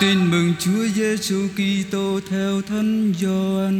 Tin 0.00 0.30
mừng 0.30 0.54
Chúa 0.58 0.86
Giêsu 0.94 1.48
Kitô 1.48 2.20
theo 2.30 2.62
Thánh 2.62 3.12
Gioan. 3.18 3.76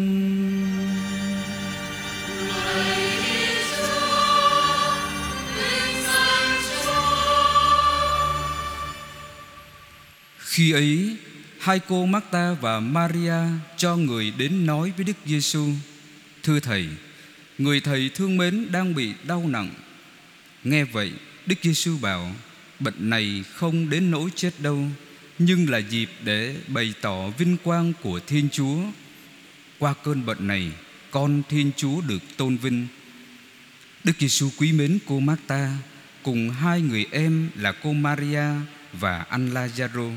Khi 10.38 10.72
ấy, 10.72 11.16
hai 11.58 11.80
cô 11.88 12.06
Marta 12.06 12.56
và 12.60 12.80
Maria 12.80 13.34
cho 13.76 13.96
người 13.96 14.32
đến 14.38 14.66
nói 14.66 14.92
với 14.96 15.04
Đức 15.04 15.16
Giêsu: 15.26 15.68
"Thưa 16.42 16.60
thầy, 16.60 16.88
người 17.58 17.80
thầy 17.80 18.10
thương 18.14 18.36
mến 18.36 18.72
đang 18.72 18.94
bị 18.94 19.12
đau 19.22 19.48
nặng." 19.48 19.70
Nghe 20.64 20.84
vậy, 20.84 21.12
Đức 21.46 21.56
Giêsu 21.62 21.98
bảo: 21.98 22.32
"Bệnh 22.80 23.10
này 23.10 23.44
không 23.54 23.90
đến 23.90 24.10
nỗi 24.10 24.30
chết 24.36 24.50
đâu, 24.58 24.84
nhưng 25.42 25.70
là 25.70 25.78
dịp 25.78 26.10
để 26.24 26.56
bày 26.68 26.94
tỏ 27.00 27.28
vinh 27.28 27.56
quang 27.64 27.92
của 28.02 28.20
Thiên 28.26 28.48
Chúa. 28.52 28.78
Qua 29.78 29.94
cơn 30.04 30.26
bệnh 30.26 30.46
này, 30.46 30.72
con 31.10 31.42
Thiên 31.48 31.70
Chúa 31.76 32.00
được 32.00 32.22
tôn 32.36 32.56
vinh." 32.56 32.86
Đức 34.04 34.12
Giêsu 34.18 34.50
quý 34.56 34.72
mến 34.72 34.98
cô 35.06 35.20
Marta 35.20 35.72
cùng 36.22 36.50
hai 36.50 36.80
người 36.80 37.06
em 37.10 37.50
là 37.54 37.72
cô 37.72 37.92
Maria 37.92 38.44
và 38.92 39.18
anh 39.18 39.54
Lazaro. 39.54 40.16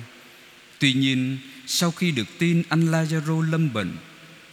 Tuy 0.79 0.93
nhiên, 0.93 1.37
sau 1.67 1.91
khi 1.91 2.11
được 2.11 2.27
tin 2.39 2.63
anh 2.69 2.91
Lazaro 2.91 3.51
lâm 3.51 3.73
bệnh, 3.73 3.91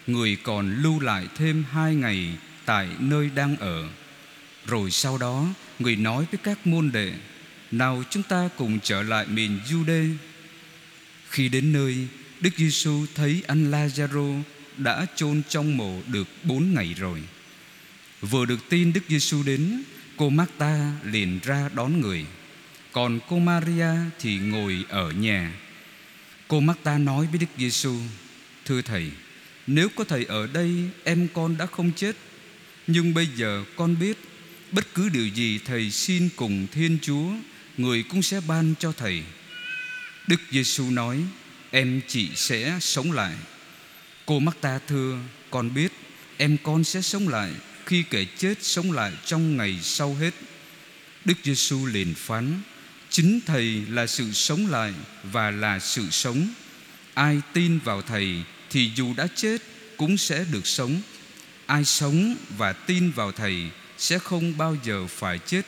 người 0.07 0.37
còn 0.43 0.83
lưu 0.83 1.01
lại 1.01 1.27
thêm 1.37 1.65
hai 1.71 1.95
ngày 1.95 2.33
tại 2.65 2.89
nơi 2.99 3.31
đang 3.35 3.57
ở. 3.57 3.89
Rồi 4.67 4.91
sau 4.91 5.19
đó, 5.19 5.47
người 5.79 5.97
nói 5.97 6.27
với 6.31 6.39
các 6.43 6.67
môn 6.67 6.91
đệ: 6.93 7.13
"Nào 7.71 8.03
chúng 8.11 8.23
ta 8.23 8.49
cùng 8.57 8.79
trở 8.83 9.03
lại 9.03 9.27
miền 9.27 9.59
Jude." 9.69 10.15
Khi 11.31 11.49
đến 11.49 11.73
nơi, 11.73 11.97
Đức 12.41 12.51
Giêsu 12.57 13.07
thấy 13.15 13.43
anh 13.47 13.71
Lazaro 13.71 14.43
đã 14.77 15.07
chôn 15.17 15.43
trong 15.49 15.77
mộ 15.77 16.01
được 16.07 16.29
bốn 16.45 16.75
ngày 16.75 16.95
rồi. 16.99 17.23
Vừa 18.21 18.45
được 18.45 18.69
tin 18.69 18.93
Đức 18.93 19.01
Giêsu 19.09 19.43
đến, 19.43 19.83
cô 20.17 20.29
Marta 20.29 20.93
liền 21.05 21.41
ra 21.43 21.69
đón 21.75 22.01
người, 22.01 22.25
còn 22.93 23.21
cô 23.29 23.39
Maria 23.39 23.95
thì 24.21 24.39
ngồi 24.39 24.85
ở 24.89 25.11
nhà. 25.11 25.53
Cô 26.49 26.61
Marta 26.61 26.99
nói 26.99 27.27
với 27.27 27.39
Đức 27.39 27.47
Giêsu: 27.59 27.97
"Thưa 28.65 28.83
thầy, 28.83 29.11
nếu 29.67 29.89
có 29.97 30.05
thầy 30.05 30.25
ở 30.25 30.47
đây, 30.47 30.71
em 31.05 31.29
con 31.35 31.57
đã 31.57 31.67
không 31.67 31.93
chết. 31.97 32.17
Nhưng 32.87 33.15
bây 33.15 33.27
giờ 33.37 33.65
con 33.77 33.97
biết 34.01 34.19
bất 34.73 34.95
cứ 34.95 35.09
điều 35.09 35.27
gì 35.27 35.59
thầy 35.65 35.91
xin 35.91 36.29
cùng 36.37 36.67
Thiên 36.73 36.99
Chúa, 37.03 37.29
người 37.77 38.03
cũng 38.03 38.23
sẽ 38.23 38.41
ban 38.49 38.75
cho 38.79 38.93
thầy." 38.93 39.23
Đức 40.31 40.41
Giêsu 40.51 40.91
nói: 40.91 41.25
"Em 41.71 42.01
chị 42.09 42.29
sẽ 42.35 42.79
sống 42.81 43.13
lại." 43.13 43.35
Cô 44.27 44.39
Marta 44.39 44.79
thưa: 44.79 45.19
"Con 45.51 45.75
biết, 45.75 45.93
em 46.37 46.57
con 46.63 46.85
sẽ 46.85 47.01
sống 47.03 47.29
lại 47.29 47.53
khi 47.87 48.05
kẻ 48.11 48.25
chết 48.39 48.55
sống 48.61 48.93
lại 48.93 49.13
trong 49.25 49.57
ngày 49.57 49.79
sau 49.83 50.15
hết." 50.15 50.35
Đức 51.25 51.35
Giêsu 51.45 51.87
liền 51.87 52.15
phán: 52.15 52.61
Chính 53.11 53.41
Thầy 53.47 53.87
là 53.89 54.07
sự 54.07 54.33
sống 54.33 54.67
lại 54.67 54.93
và 55.23 55.51
là 55.51 55.79
sự 55.79 56.11
sống 56.11 56.49
Ai 57.15 57.41
tin 57.53 57.79
vào 57.79 58.03
Thầy 58.03 58.43
thì 58.71 58.91
dù 58.95 59.15
đã 59.17 59.27
chết 59.35 59.63
cũng 59.97 60.17
sẽ 60.17 60.45
được 60.53 60.67
sống 60.67 61.01
Ai 61.67 61.85
sống 61.85 62.37
và 62.57 62.73
tin 62.73 63.11
vào 63.11 63.33
Thầy 63.33 63.71
sẽ 63.99 64.19
không 64.19 64.59
bao 64.59 64.77
giờ 64.85 65.07
phải 65.07 65.39
chết 65.39 65.63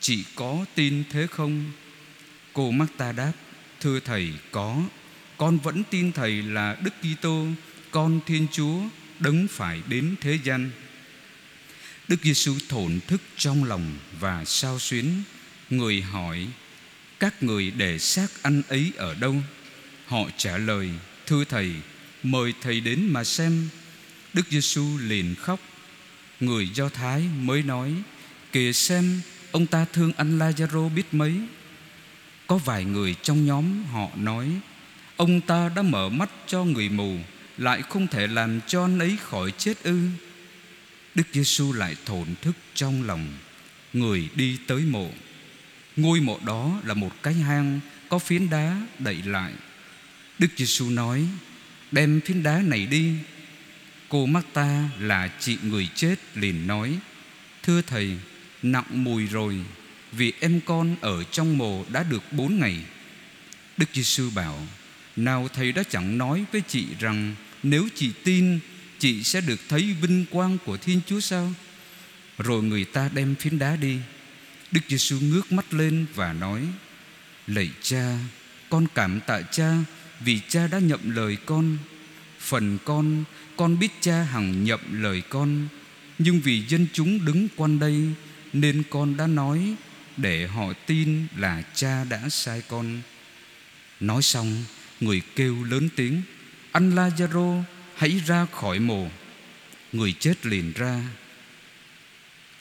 Chỉ 0.00 0.24
có 0.34 0.64
tin 0.74 1.04
thế 1.10 1.26
không? 1.26 1.72
Cô 2.52 2.70
Marta 2.70 3.12
đáp 3.12 3.32
Thưa 3.82 4.00
Thầy 4.00 4.32
có, 4.50 4.82
Con 5.36 5.58
vẫn 5.58 5.82
tin 5.90 6.12
Thầy 6.12 6.42
là 6.42 6.76
Đức 6.82 6.94
Kitô, 7.02 7.46
Con 7.90 8.20
Thiên 8.26 8.46
Chúa, 8.52 8.80
Đấng 9.18 9.48
phải 9.48 9.82
đến 9.88 10.14
thế 10.20 10.38
gian. 10.44 10.70
Đức 12.08 12.16
Giêsu 12.22 12.54
thổn 12.68 13.00
thức 13.06 13.20
trong 13.36 13.64
lòng 13.64 13.94
và 14.20 14.44
sao 14.44 14.78
xuyến, 14.78 15.22
Người 15.70 16.02
hỏi, 16.02 16.46
các 17.20 17.42
người 17.42 17.70
để 17.70 17.98
xác 17.98 18.26
anh 18.42 18.62
ấy 18.68 18.92
ở 18.96 19.14
đâu? 19.14 19.36
Họ 20.06 20.30
trả 20.36 20.58
lời, 20.58 20.90
thưa 21.26 21.44
thầy, 21.44 21.72
mời 22.22 22.52
thầy 22.60 22.80
đến 22.80 23.06
mà 23.06 23.24
xem. 23.24 23.68
Đức 24.34 24.46
giêsu 24.50 24.98
liền 24.98 25.34
khóc. 25.34 25.60
Người 26.40 26.68
do 26.68 26.88
thái 26.88 27.22
mới 27.40 27.62
nói, 27.62 27.94
kìa 28.52 28.72
xem, 28.72 29.20
ông 29.52 29.66
ta 29.66 29.86
thương 29.92 30.12
anh 30.16 30.38
lazaro 30.38 30.88
biết 30.94 31.14
mấy 31.14 31.32
có 32.52 32.58
vài 32.58 32.84
người 32.84 33.14
trong 33.22 33.46
nhóm 33.46 33.84
họ 33.84 34.08
nói 34.16 34.48
ông 35.16 35.40
ta 35.40 35.70
đã 35.76 35.82
mở 35.82 36.08
mắt 36.08 36.30
cho 36.46 36.64
người 36.64 36.88
mù 36.88 37.16
lại 37.58 37.82
không 37.82 38.06
thể 38.06 38.26
làm 38.26 38.60
cho 38.66 38.84
anh 38.84 38.98
ấy 38.98 39.16
khỏi 39.22 39.52
chết 39.58 39.82
ư 39.82 39.98
đức 41.14 41.22
giêsu 41.32 41.72
lại 41.72 41.96
thổn 42.06 42.26
thức 42.42 42.56
trong 42.74 43.02
lòng 43.02 43.26
người 43.92 44.28
đi 44.34 44.58
tới 44.66 44.80
mộ 44.80 45.10
Ngôi 45.96 46.20
mộ 46.20 46.38
đó 46.44 46.80
là 46.84 46.94
một 46.94 47.22
cái 47.22 47.34
hang 47.34 47.80
có 48.08 48.18
phiến 48.18 48.50
đá 48.50 48.80
đậy 48.98 49.22
lại. 49.24 49.52
Đức 50.38 50.48
Giêsu 50.56 50.90
nói: 50.90 51.26
"Đem 51.90 52.20
phiến 52.20 52.42
đá 52.42 52.62
này 52.62 52.86
đi." 52.86 53.14
Cô 54.08 54.26
Marta 54.26 54.88
là 54.98 55.30
chị 55.40 55.58
người 55.62 55.88
chết 55.94 56.14
liền 56.34 56.66
nói: 56.66 56.98
"Thưa 57.62 57.82
thầy, 57.82 58.16
nặng 58.62 59.04
mùi 59.04 59.26
rồi, 59.26 59.60
vì 60.12 60.32
em 60.40 60.60
con 60.60 60.96
ở 61.00 61.24
trong 61.24 61.58
mồ 61.58 61.84
đã 61.92 62.02
được 62.02 62.22
bốn 62.32 62.58
ngày." 62.58 62.76
Đức 63.76 63.86
Giêsu 63.92 64.30
bảo: 64.30 64.66
"Nào 65.16 65.48
thầy 65.48 65.72
đã 65.72 65.82
chẳng 65.90 66.18
nói 66.18 66.44
với 66.52 66.62
chị 66.68 66.86
rằng 67.00 67.34
nếu 67.62 67.88
chị 67.94 68.12
tin, 68.24 68.58
chị 68.98 69.22
sẽ 69.22 69.40
được 69.40 69.60
thấy 69.68 69.96
vinh 70.00 70.24
quang 70.30 70.58
của 70.64 70.76
Thiên 70.76 71.00
Chúa 71.06 71.20
sao?" 71.20 71.52
Rồi 72.38 72.62
người 72.62 72.84
ta 72.84 73.10
đem 73.14 73.34
phiến 73.34 73.58
đá 73.58 73.76
đi. 73.76 73.98
Đức 74.70 74.80
Giêsu 74.88 75.20
ngước 75.20 75.52
mắt 75.52 75.74
lên 75.74 76.06
và 76.14 76.32
nói: 76.32 76.60
Lạy 77.46 77.70
Cha, 77.82 78.18
con 78.70 78.86
cảm 78.94 79.20
tạ 79.20 79.42
Cha 79.42 79.74
vì 80.20 80.40
Cha 80.48 80.66
đã 80.66 80.78
nhậm 80.78 81.10
lời 81.16 81.36
con. 81.46 81.78
Phần 82.40 82.78
con, 82.84 83.24
con 83.56 83.78
biết 83.78 83.88
Cha 84.00 84.22
hằng 84.22 84.64
nhậm 84.64 85.02
lời 85.02 85.22
con, 85.28 85.68
nhưng 86.18 86.40
vì 86.40 86.62
dân 86.68 86.86
chúng 86.92 87.24
đứng 87.24 87.48
quanh 87.56 87.78
đây 87.78 88.02
nên 88.52 88.82
con 88.90 89.16
đã 89.16 89.26
nói 89.26 89.74
để 90.16 90.46
họ 90.46 90.72
tin 90.86 91.26
là 91.36 91.62
Cha 91.74 92.04
đã 92.04 92.28
sai 92.28 92.62
con. 92.68 93.00
Nói 94.00 94.22
xong, 94.22 94.64
người 95.00 95.22
kêu 95.36 95.64
lớn 95.64 95.88
tiếng: 95.96 96.22
Anh 96.72 96.94
Lazaro, 96.94 97.62
hãy 97.96 98.20
ra 98.26 98.46
khỏi 98.52 98.78
mồ. 98.78 99.08
Người 99.92 100.12
chết 100.12 100.46
liền 100.46 100.72
ra, 100.72 101.02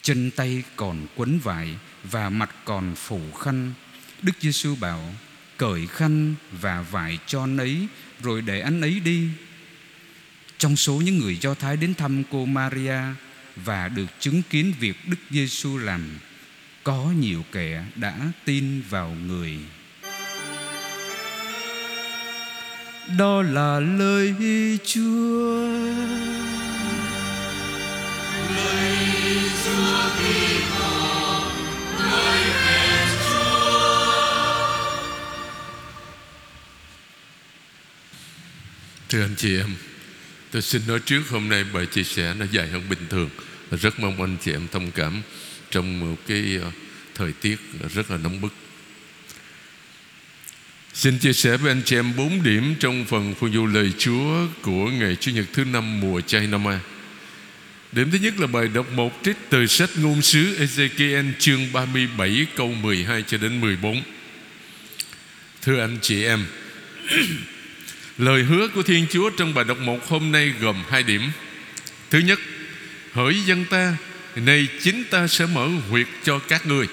chân 0.02 0.32
tay 0.32 0.64
còn 0.76 1.08
quấn 1.16 1.40
vải 1.40 1.76
và 2.04 2.30
mặt 2.30 2.56
còn 2.66 2.96
phủ 2.96 3.32
khăn 3.32 3.74
đức 4.22 4.32
giêsu 4.40 4.76
bảo 4.76 5.14
cởi 5.58 5.88
khăn 5.88 6.36
và 6.52 6.82
vải 6.82 7.18
cho 7.28 7.44
anh 7.44 7.58
ấy 7.58 7.88
rồi 8.22 8.42
để 8.42 8.62
anh 8.62 8.82
ấy 8.82 9.00
đi 9.00 9.28
trong 10.58 10.76
số 10.76 10.94
những 10.94 11.18
người 11.18 11.38
do 11.38 11.54
thái 11.54 11.78
đến 11.78 11.94
thăm 11.94 12.24
cô 12.32 12.46
maria 12.46 13.00
và 13.56 13.88
được 13.88 14.06
chứng 14.20 14.42
kiến 14.50 14.74
việc 14.80 14.96
đức 15.08 15.18
giêsu 15.30 15.78
làm 15.78 16.20
có 16.84 17.14
nhiều 17.20 17.44
kẻ 17.52 17.84
đã 17.96 18.16
tin 18.46 18.82
vào 18.90 19.16
người. 19.28 19.58
Đó 23.18 23.42
là 23.42 23.80
lời 23.80 24.36
chúa. 24.86 25.68
Lời 28.56 28.98
chúa 29.64 30.10
Kitô 30.18 30.92
Thưa 39.10 39.22
anh 39.22 39.36
chị 39.38 39.58
em, 39.58 39.76
Tôi 40.52 40.62
xin 40.62 40.82
nói 40.88 41.00
trước 41.00 41.22
hôm 41.30 41.50
nay 41.50 41.64
bài 41.64 41.86
chia 41.86 42.04
sẻ 42.04 42.34
nó 42.40 42.46
dài 42.52 42.68
hơn 42.68 42.82
bình 42.90 43.08
thường. 43.10 43.30
Rất 43.72 44.00
mong 44.00 44.22
anh 44.22 44.38
chị 44.42 44.52
em 44.52 44.68
thông 44.72 44.92
cảm. 44.92 45.22
Trong 45.72 46.00
một 46.00 46.16
cái 46.28 46.60
ờ, 46.62 46.72
thời 47.16 47.34
tiết 47.42 47.56
rất 47.94 48.12
là 48.12 48.18
nóng 48.18 48.42
bức. 48.42 48.54
Xin 50.94 51.20
chia 51.20 51.34
sẻ 51.34 51.58
với 51.58 51.72
anh 51.72 51.82
chị 51.86 51.96
em 51.96 52.16
bốn 52.16 52.44
điểm 52.44 52.76
Trong 52.80 53.06
phần 53.06 53.34
phù 53.40 53.50
du 53.50 53.66
lời 53.66 53.92
Chúa 53.98 54.48
Của 54.62 54.90
ngày 54.90 55.16
Chủ 55.16 55.32
nhật 55.32 55.46
thứ 55.54 55.64
năm 55.64 56.00
mùa 56.00 56.22
chay 56.22 56.48
năm 56.48 56.68
A. 56.68 56.80
Điểm 57.92 58.12
thứ 58.12 58.18
nhất 58.18 58.40
là 58.40 58.48
bài 58.48 58.68
đọc 58.68 58.92
một 58.92 59.20
trích 59.24 59.38
từ 59.50 59.66
sách 59.66 59.90
ngôn 59.96 60.22
sứ 60.22 60.58
Ezekiel 60.60 61.32
chương 61.40 61.74
37 61.74 62.48
câu 62.56 62.68
12 62.68 63.24
cho 63.28 63.38
đến 63.38 63.62
14 63.62 64.02
Thưa 65.62 65.80
anh 65.80 65.98
chị 66.02 66.24
em, 66.24 66.46
Lời 68.18 68.44
hứa 68.44 68.68
của 68.68 68.84
Thiên 68.84 69.06
Chúa 69.10 69.30
trong 69.30 69.54
bài 69.54 69.66
đọc 69.66 69.78
một 69.80 70.08
hôm 70.08 70.32
nay 70.32 70.54
gồm 70.62 70.84
hai 70.90 71.04
điểm. 71.04 71.22
Thứ 72.10 72.20
nhất, 72.20 72.40
Hỡi 73.14 73.42
dân 73.46 73.66
ta 73.66 73.98
này 74.36 74.68
chính 74.82 75.04
ta 75.04 75.28
sẽ 75.28 75.46
mở 75.46 75.68
huyệt 75.90 76.08
cho 76.24 76.40
các 76.40 76.66
ngươi. 76.66 76.88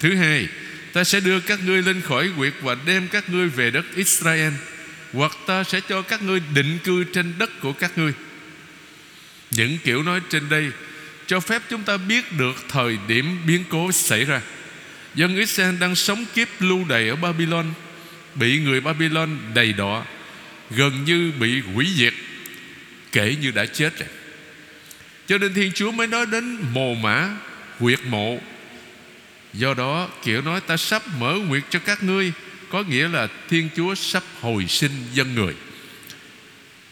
Thứ 0.00 0.14
hai, 0.14 0.48
Ta 0.92 1.04
sẽ 1.04 1.20
đưa 1.20 1.40
các 1.40 1.64
ngươi 1.64 1.82
lên 1.82 2.00
khỏi 2.00 2.28
huyệt 2.28 2.54
Và 2.62 2.76
đem 2.86 3.08
các 3.08 3.30
ngươi 3.30 3.48
về 3.48 3.70
đất 3.70 3.84
Israel, 3.94 4.52
Hoặc 5.12 5.32
ta 5.46 5.64
sẽ 5.64 5.80
cho 5.88 6.02
các 6.02 6.22
ngươi 6.22 6.40
định 6.54 6.78
cư 6.84 7.04
trên 7.04 7.34
đất 7.38 7.60
của 7.60 7.72
các 7.72 7.98
ngươi. 7.98 8.12
Những 9.50 9.78
kiểu 9.84 10.02
nói 10.02 10.20
trên 10.30 10.48
đây 10.48 10.70
Cho 11.26 11.40
phép 11.40 11.62
chúng 11.70 11.82
ta 11.82 11.96
biết 11.96 12.32
được 12.32 12.64
thời 12.68 12.98
điểm 13.08 13.38
biến 13.46 13.64
cố 13.68 13.92
xảy 13.92 14.24
ra. 14.24 14.40
Dân 15.14 15.36
Israel 15.36 15.76
đang 15.80 15.94
sống 15.94 16.24
kiếp 16.34 16.48
lưu 16.58 16.84
đày 16.88 17.08
ở 17.08 17.16
Babylon, 17.16 17.66
Bị 18.34 18.60
người 18.60 18.80
Babylon 18.80 19.38
đầy 19.54 19.72
đọa 19.72 20.04
Gần 20.70 21.04
như 21.04 21.32
bị 21.40 21.60
hủy 21.60 21.86
diệt, 21.96 22.14
Kể 23.12 23.36
như 23.40 23.50
đã 23.50 23.66
chết 23.66 23.98
rồi. 23.98 24.08
Cho 25.28 25.38
nên 25.38 25.54
Thiên 25.54 25.72
Chúa 25.72 25.90
mới 25.90 26.06
nói 26.06 26.26
đến 26.26 26.58
mồ 26.72 26.94
mã 26.94 27.28
Quyệt 27.78 28.00
mộ. 28.06 28.38
Do 29.52 29.74
đó, 29.74 30.08
kiểu 30.24 30.42
nói 30.42 30.60
ta 30.60 30.76
sắp 30.76 31.02
mở 31.18 31.34
nguyệt 31.34 31.62
cho 31.70 31.78
các 31.78 32.02
ngươi, 32.02 32.32
Có 32.68 32.82
nghĩa 32.82 33.08
là 33.08 33.28
Thiên 33.48 33.68
Chúa 33.76 33.94
sắp 33.94 34.22
hồi 34.40 34.66
sinh 34.68 34.90
dân 35.14 35.34
người. 35.34 35.54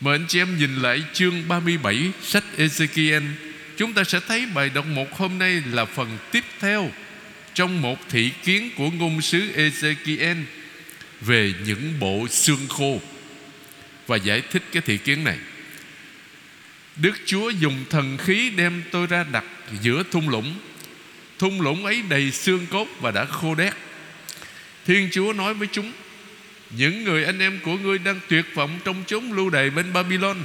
Mời 0.00 0.14
anh 0.14 0.26
chị 0.28 0.40
em 0.40 0.58
nhìn 0.58 0.76
lại 0.76 1.02
chương 1.12 1.48
37 1.48 2.10
sách 2.22 2.44
Ezekiel, 2.58 3.22
Chúng 3.76 3.92
ta 3.92 4.04
sẽ 4.04 4.20
thấy 4.28 4.46
bài 4.54 4.70
đọc 4.74 4.86
một 4.86 5.18
hôm 5.18 5.38
nay 5.38 5.62
là 5.72 5.84
phần 5.84 6.18
tiếp 6.32 6.44
theo 6.60 6.90
Trong 7.54 7.82
một 7.82 7.98
thị 8.10 8.30
kiến 8.44 8.70
của 8.76 8.90
ngôn 8.90 9.22
sứ 9.22 9.52
Ezekiel 9.56 10.42
Về 11.20 11.54
những 11.66 12.00
bộ 12.00 12.26
xương 12.30 12.68
khô. 12.68 13.00
Và 14.06 14.16
giải 14.16 14.42
thích 14.50 14.62
cái 14.72 14.82
thị 14.86 14.98
kiến 14.98 15.24
này. 15.24 15.38
Đức 16.96 17.16
Chúa 17.26 17.50
dùng 17.50 17.84
thần 17.90 18.18
khí 18.18 18.50
đem 18.50 18.82
tôi 18.90 19.06
ra 19.06 19.24
đặt 19.32 19.44
giữa 19.82 20.02
thung 20.10 20.28
lũng. 20.28 20.54
Thung 21.38 21.60
lũng 21.60 21.84
ấy 21.84 22.02
đầy 22.08 22.30
xương 22.30 22.66
cốt 22.70 22.88
và 23.00 23.10
đã 23.10 23.24
khô 23.24 23.54
đét. 23.54 23.74
Thiên 24.86 25.08
Chúa 25.12 25.32
nói 25.32 25.54
với 25.54 25.68
chúng, 25.72 25.92
Những 26.70 27.04
người 27.04 27.24
anh 27.24 27.38
em 27.38 27.58
của 27.62 27.78
ngươi 27.78 27.98
đang 27.98 28.20
tuyệt 28.28 28.44
vọng 28.54 28.78
Trong 28.84 29.04
chốn 29.06 29.32
lưu 29.32 29.50
đày 29.50 29.70
bên 29.70 29.92
Babylon 29.92 30.36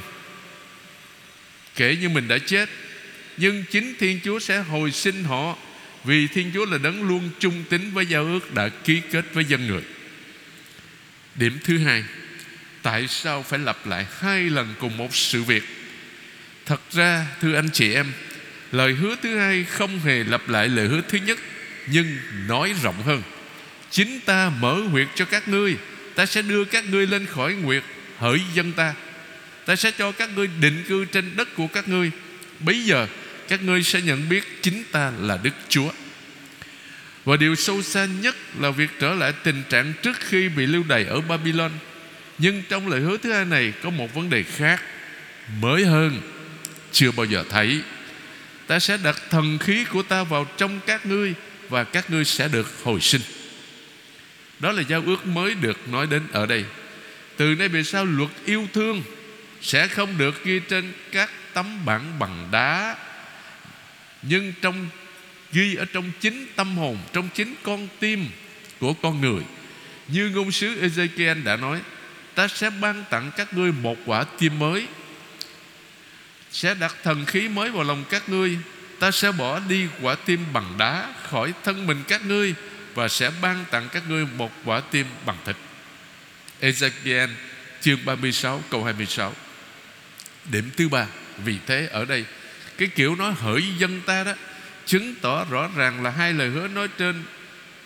Kể 1.76 1.98
như 2.02 2.10
mình 2.10 2.28
đã 2.28 2.38
chết, 2.38 2.70
Nhưng 3.38 3.64
chính 3.72 3.96
Thiên 4.00 4.20
Chúa 4.24 4.40
sẽ 4.40 4.60
hồi 4.60 4.92
sinh 4.92 5.24
họ, 5.24 5.58
Vì 6.04 6.28
Thiên 6.28 6.52
Chúa 6.54 6.66
là 6.66 6.78
đấng 6.78 7.08
luôn 7.08 7.30
trung 7.40 7.64
tín 7.70 7.92
với 7.94 8.06
giao 8.06 8.26
ước 8.26 8.54
Đã 8.54 8.70
ký 8.70 9.02
kết 9.12 9.26
với 9.34 9.46
dân 9.46 9.68
người. 9.68 9.82
Điểm 11.36 11.58
thứ 11.64 11.78
hai, 11.78 12.04
Tại 12.82 13.08
sao 13.08 13.44
phải 13.44 13.60
lặp 13.60 13.88
lại 13.88 14.06
hai 14.20 14.42
lần 14.42 14.74
cùng 14.80 14.98
một 14.98 15.16
sự 15.16 15.44
việc? 15.44 15.64
Thật 16.72 16.82
ra, 16.92 17.26
thưa 17.42 17.56
anh 17.56 17.70
chị 17.74 17.94
em, 17.94 18.12
Lời 18.72 18.94
hứa 18.94 19.16
thứ 19.22 19.38
hai 19.38 19.64
không 19.64 20.00
hề 20.00 20.24
lặp 20.24 20.50
lại 20.50 20.68
lời 20.68 20.88
hứa 20.88 21.02
thứ 21.10 21.18
nhất, 21.26 21.40
Nhưng 21.88 22.18
nói 22.48 22.74
rộng 22.84 23.04
hơn. 23.04 23.22
Chính 23.90 24.20
ta 24.26 24.50
mở 24.50 24.74
huyệt 24.74 25.08
cho 25.16 25.26
các 25.26 25.48
ngươi, 25.48 25.76
Ta 26.16 26.26
sẽ 26.26 26.42
đưa 26.42 26.66
các 26.66 26.90
ngươi 26.90 27.08
lên 27.08 27.26
khỏi 27.26 27.54
nguyệt, 27.54 27.84
Hỡi 28.18 28.42
dân 28.54 28.72
ta. 28.72 28.94
Ta 29.66 29.76
sẽ 29.76 29.92
cho 29.92 30.12
các 30.12 30.30
ngươi 30.36 30.50
định 30.62 30.84
cư 30.88 31.06
trên 31.06 31.36
đất 31.36 31.56
của 31.56 31.68
các 31.68 31.88
ngươi. 31.88 32.12
Bây 32.60 32.84
giờ, 32.84 33.08
các 33.48 33.64
ngươi 33.64 33.84
sẽ 33.84 34.02
nhận 34.02 34.30
biết 34.30 34.44
Chính 34.62 34.84
ta 34.92 35.12
là 35.20 35.40
Đức 35.44 35.54
Chúa. 35.70 35.92
Và 37.26 37.38
điều 37.38 37.56
sâu 37.56 37.82
xa 37.82 38.08
nhất 38.22 38.36
Là 38.60 38.72
việc 38.72 38.90
trở 39.00 39.14
lại 39.14 39.34
tình 39.44 39.64
trạng 39.70 39.94
trước 40.02 40.18
khi 40.20 40.50
bị 40.50 40.66
lưu 40.66 40.84
đày 40.88 41.06
ở 41.06 41.22
Babylon. 41.22 41.72
Nhưng 42.38 42.64
trong 42.70 42.88
lời 42.88 43.02
hứa 43.02 43.18
thứ 43.18 43.34
hai 43.34 43.46
này 43.46 43.74
Có 43.84 43.90
một 43.90 44.16
vấn 44.16 44.30
đề 44.30 44.44
khác 44.44 44.82
Mới 45.62 45.86
hơn. 45.86 46.31
Chưa 46.92 47.12
bao 47.12 47.26
giờ 47.26 47.44
thấy. 47.50 47.82
Ta 48.68 48.80
sẽ 48.80 48.98
đặt 49.04 49.22
thần 49.30 49.58
khí 49.58 49.86
của 49.86 50.04
ta 50.04 50.24
vào 50.24 50.48
trong 50.58 50.80
các 50.86 51.06
ngươi 51.06 51.34
Và 51.70 51.84
các 51.84 52.10
ngươi 52.10 52.26
sẽ 52.26 52.48
được 52.48 52.84
hồi 52.84 53.02
sinh. 53.02 53.22
Đó 54.60 54.72
là 54.72 54.84
giao 54.88 55.04
ước 55.06 55.26
mới 55.28 55.54
được 55.54 55.90
nói 55.90 56.08
đến 56.08 56.24
ở 56.32 56.46
đây. 56.46 56.66
Từ 57.38 57.56
nay 57.56 57.68
về 57.68 57.84
sau, 57.84 58.06
luật 58.06 58.30
yêu 58.46 58.68
thương 58.74 59.04
Sẽ 59.62 59.88
không 59.88 60.18
được 60.18 60.44
ghi 60.44 60.60
trên 60.70 60.94
các 61.12 61.30
tấm 61.54 61.86
bảng 61.86 62.20
bằng 62.20 62.48
đá, 62.52 62.96
Nhưng 64.22 64.54
trong, 64.62 64.88
ghi 65.52 65.76
ở 65.76 65.86
trong 65.86 66.12
chính 66.20 66.46
tâm 66.56 66.78
hồn, 66.78 66.98
Trong 67.14 67.30
chính 67.34 67.56
con 67.64 67.88
tim 68.00 68.26
của 68.80 68.94
con 68.94 69.22
người. 69.22 69.42
Như 70.08 70.30
ngôn 70.30 70.52
sứ 70.52 70.82
Ezekiel 70.82 71.44
đã 71.44 71.56
nói, 71.56 71.80
Ta 72.36 72.48
sẽ 72.48 72.70
ban 72.70 73.04
tặng 73.10 73.32
các 73.38 73.54
ngươi 73.54 73.72
một 73.72 73.98
quả 74.06 74.24
tim 74.24 74.60
mới 74.60 74.88
sẽ 76.52 76.74
đặt 76.74 76.96
thần 77.04 77.26
khí 77.26 77.50
mới 77.50 77.72
vào 77.72 77.84
lòng 77.84 78.04
các 78.10 78.30
ngươi. 78.30 78.58
Ta 79.00 79.12
sẽ 79.12 79.32
bỏ 79.32 79.60
đi 79.60 79.88
quả 80.02 80.16
tim 80.16 80.40
bằng 80.54 80.78
đá 80.78 81.14
khỏi 81.24 81.54
thân 81.64 81.88
mình 81.88 82.04
các 82.08 82.26
ngươi 82.26 82.56
và 82.94 83.08
sẽ 83.08 83.32
ban 83.42 83.66
tặng 83.72 83.90
các 83.92 84.04
ngươi 84.10 84.26
một 84.26 84.52
quả 84.66 84.80
tim 84.80 85.06
bằng 85.26 85.38
thịt. 85.46 85.56
Ezekiel 86.62 87.30
chương 87.82 88.06
36 88.06 88.64
câu 88.70 88.84
26 88.84 89.34
Điểm 90.52 90.70
thứ 90.78 90.90
ba, 90.90 91.08
Vì 91.46 91.58
thế 91.68 91.88
ở 91.92 92.06
đây, 92.06 92.26
Cái 92.78 92.88
kiểu 92.88 93.16
nói 93.16 93.34
hỡi 93.40 93.64
dân 93.78 94.02
ta 94.06 94.24
đó, 94.24 94.34
Chứng 94.86 95.16
tỏ 95.22 95.46
rõ 95.46 95.70
ràng 95.76 96.04
là 96.04 96.10
hai 96.10 96.34
lời 96.34 96.50
hứa 96.50 96.68
nói 96.68 96.88
trên 96.98 97.24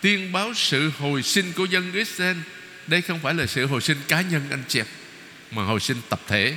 Tiên 0.00 0.32
báo 0.32 0.54
sự 0.54 0.90
hồi 0.98 1.22
sinh 1.22 1.52
của 1.52 1.64
dân 1.64 1.92
Israel. 1.92 2.36
Đây 2.86 3.02
không 3.02 3.20
phải 3.22 3.34
là 3.34 3.46
sự 3.46 3.66
hồi 3.66 3.80
sinh 3.80 3.98
cá 4.08 4.20
nhân 4.20 4.42
anh 4.50 4.62
chị 4.68 4.80
em, 4.80 4.86
Mà 5.50 5.62
hồi 5.62 5.80
sinh 5.80 5.96
tập 6.08 6.20
thể. 6.26 6.56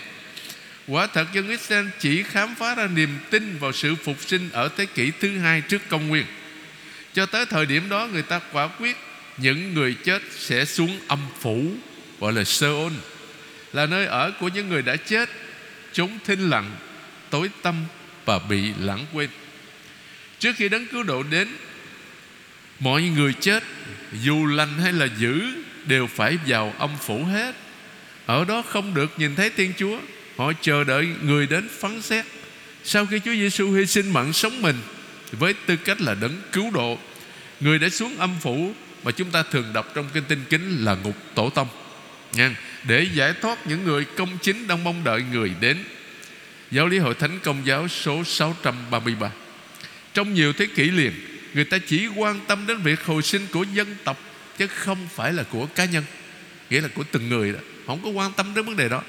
Quả 0.90 1.08
thật 1.08 1.28
dân 1.34 1.50
Israel 1.50 1.88
chỉ 2.00 2.24
khám 2.24 2.56
phá 2.56 2.76
ra 2.76 2.88
niềm 2.88 3.18
tin 3.30 3.58
vào 3.58 3.72
sự 3.72 3.96
phục 3.96 4.18
sinh 4.28 4.50
ở 4.52 4.70
thế 4.78 4.86
kỷ 4.86 5.12
thứ 5.20 5.38
hai 5.38 5.62
trước 5.62 5.82
công 5.90 6.08
nguyên. 6.08 6.26
Cho 7.14 7.26
tới 7.26 7.46
thời 7.46 7.66
điểm 7.66 7.90
đó, 7.90 8.08
người 8.14 8.22
ta 8.22 8.40
quả 8.52 8.68
quyết 8.68 8.98
những 9.38 9.74
người 9.74 9.96
chết 10.04 10.22
sẽ 10.38 10.66
xuống 10.66 11.00
âm 11.08 11.20
phủ, 11.40 11.72
gọi 12.20 12.34
là 12.34 12.44
Seol, 12.44 12.92
là 13.74 13.86
nơi 13.86 14.06
ở 14.06 14.32
của 14.40 14.48
những 14.48 14.70
người 14.70 14.82
đã 14.82 14.96
chết, 14.96 15.30
chúng 15.94 16.20
thinh 16.26 16.50
lặng, 16.50 16.72
tối 17.30 17.50
tâm 17.62 17.76
và 18.26 18.40
bị 18.40 18.74
lãng 18.80 19.06
quên. 19.14 19.30
Trước 20.40 20.56
khi 20.56 20.70
đấng 20.70 20.86
cứu 20.86 21.04
độ 21.04 21.24
đến, 21.24 21.48
mọi 22.80 23.02
người 23.02 23.34
chết, 23.34 23.64
dù 24.22 24.46
lành 24.46 24.80
hay 24.80 24.94
là 24.94 25.08
dữ, 25.18 25.42
đều 25.86 26.08
phải 26.08 26.38
vào 26.48 26.74
âm 26.78 26.90
phủ 27.02 27.24
hết. 27.24 27.56
Ở 28.26 28.46
đó 28.46 28.62
không 28.62 28.94
được 28.94 29.20
nhìn 29.20 29.36
thấy 29.36 29.50
thiên 29.50 29.74
chúa. 29.78 30.00
Họ 30.40 30.54
chờ 30.62 30.84
đợi 30.84 31.08
người 31.24 31.48
đến 31.48 31.68
phán 31.80 32.02
xét. 32.02 32.26
Sau 32.84 33.06
khi 33.06 33.20
Chúa 33.26 33.34
Giêsu 33.34 33.72
hy 33.72 33.86
sinh 33.86 34.14
mạng 34.14 34.34
sống 34.34 34.62
mình, 34.62 34.76
Với 35.32 35.54
tư 35.54 35.76
cách 35.76 36.02
là 36.02 36.16
đấng 36.16 36.42
cứu 36.52 36.72
độ, 36.72 36.98
Người 37.60 37.80
đã 37.80 37.90
xuống 37.90 38.18
âm 38.18 38.36
phủ 38.42 38.74
Mà 39.04 39.12
chúng 39.12 39.32
ta 39.32 39.44
thường 39.44 39.74
đọc 39.74 39.92
trong 39.96 40.10
kinh 40.14 40.24
tinh 40.28 40.44
kính 40.50 40.86
là 40.86 40.96
ngục 40.96 41.16
tổ 41.36 41.50
tông. 41.50 41.68
Nha, 42.34 42.56
Để 42.88 43.08
giải 43.14 43.34
thoát 43.42 43.68
những 43.68 43.84
người 43.84 44.06
công 44.06 44.38
chính 44.42 44.68
Đang 44.68 44.84
mong 44.84 45.04
đợi 45.04 45.24
người 45.32 45.52
đến. 45.60 45.78
Giáo 46.72 46.88
lý 46.88 46.98
hội 46.98 47.14
thánh 47.14 47.40
công 47.44 47.66
giáo 47.66 47.88
số 47.88 48.24
633 48.24 49.32
Trong 50.14 50.34
nhiều 50.34 50.54
thế 50.54 50.68
kỷ 50.76 50.84
liền, 50.84 51.12
Người 51.54 51.66
ta 51.66 51.78
chỉ 51.88 52.08
quan 52.08 52.40
tâm 52.48 52.68
đến 52.68 52.78
việc 52.78 53.04
hồi 53.04 53.22
sinh 53.22 53.48
của 53.52 53.66
dân 53.74 53.96
tộc, 54.04 54.18
Chứ 54.58 54.68
không 54.68 55.08
phải 55.16 55.34
là 55.34 55.44
của 55.44 55.66
cá 55.66 55.86
nhân, 55.86 56.04
Nghĩa 56.70 56.82
là 56.82 56.88
của 56.94 57.04
từng 57.12 57.30
người 57.30 57.52
đó. 57.52 57.60
Không 57.88 58.04
có 58.04 58.10
quan 58.10 58.32
tâm 58.34 58.54
đến 58.56 58.66
vấn 58.66 58.76
đề 58.76 58.90
đó 58.90 59.04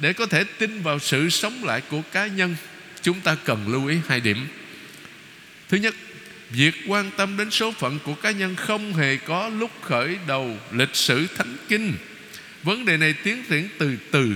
để 0.00 0.12
có 0.12 0.26
thể 0.26 0.44
tin 0.44 0.82
vào 0.82 0.98
sự 0.98 1.30
sống 1.30 1.64
lại 1.64 1.80
của 1.80 2.02
cá 2.12 2.26
nhân, 2.26 2.56
chúng 3.02 3.20
ta 3.20 3.36
cần 3.44 3.68
lưu 3.68 3.86
ý 3.86 3.96
hai 4.08 4.20
điểm. 4.20 4.48
Thứ 5.68 5.76
nhất, 5.76 5.94
việc 6.50 6.74
quan 6.86 7.10
tâm 7.16 7.36
đến 7.36 7.50
số 7.50 7.72
phận 7.72 7.98
của 8.04 8.14
cá 8.14 8.30
nhân 8.30 8.56
không 8.56 8.94
hề 8.94 9.16
có 9.16 9.48
lúc 9.48 9.70
khởi 9.82 10.16
đầu 10.26 10.58
lịch 10.72 10.96
sử 10.96 11.26
thánh 11.36 11.56
kinh. 11.68 11.94
Vấn 12.62 12.84
đề 12.84 12.96
này 12.96 13.12
tiến 13.12 13.44
triển 13.48 13.68
từ 13.78 13.96
từ 14.10 14.34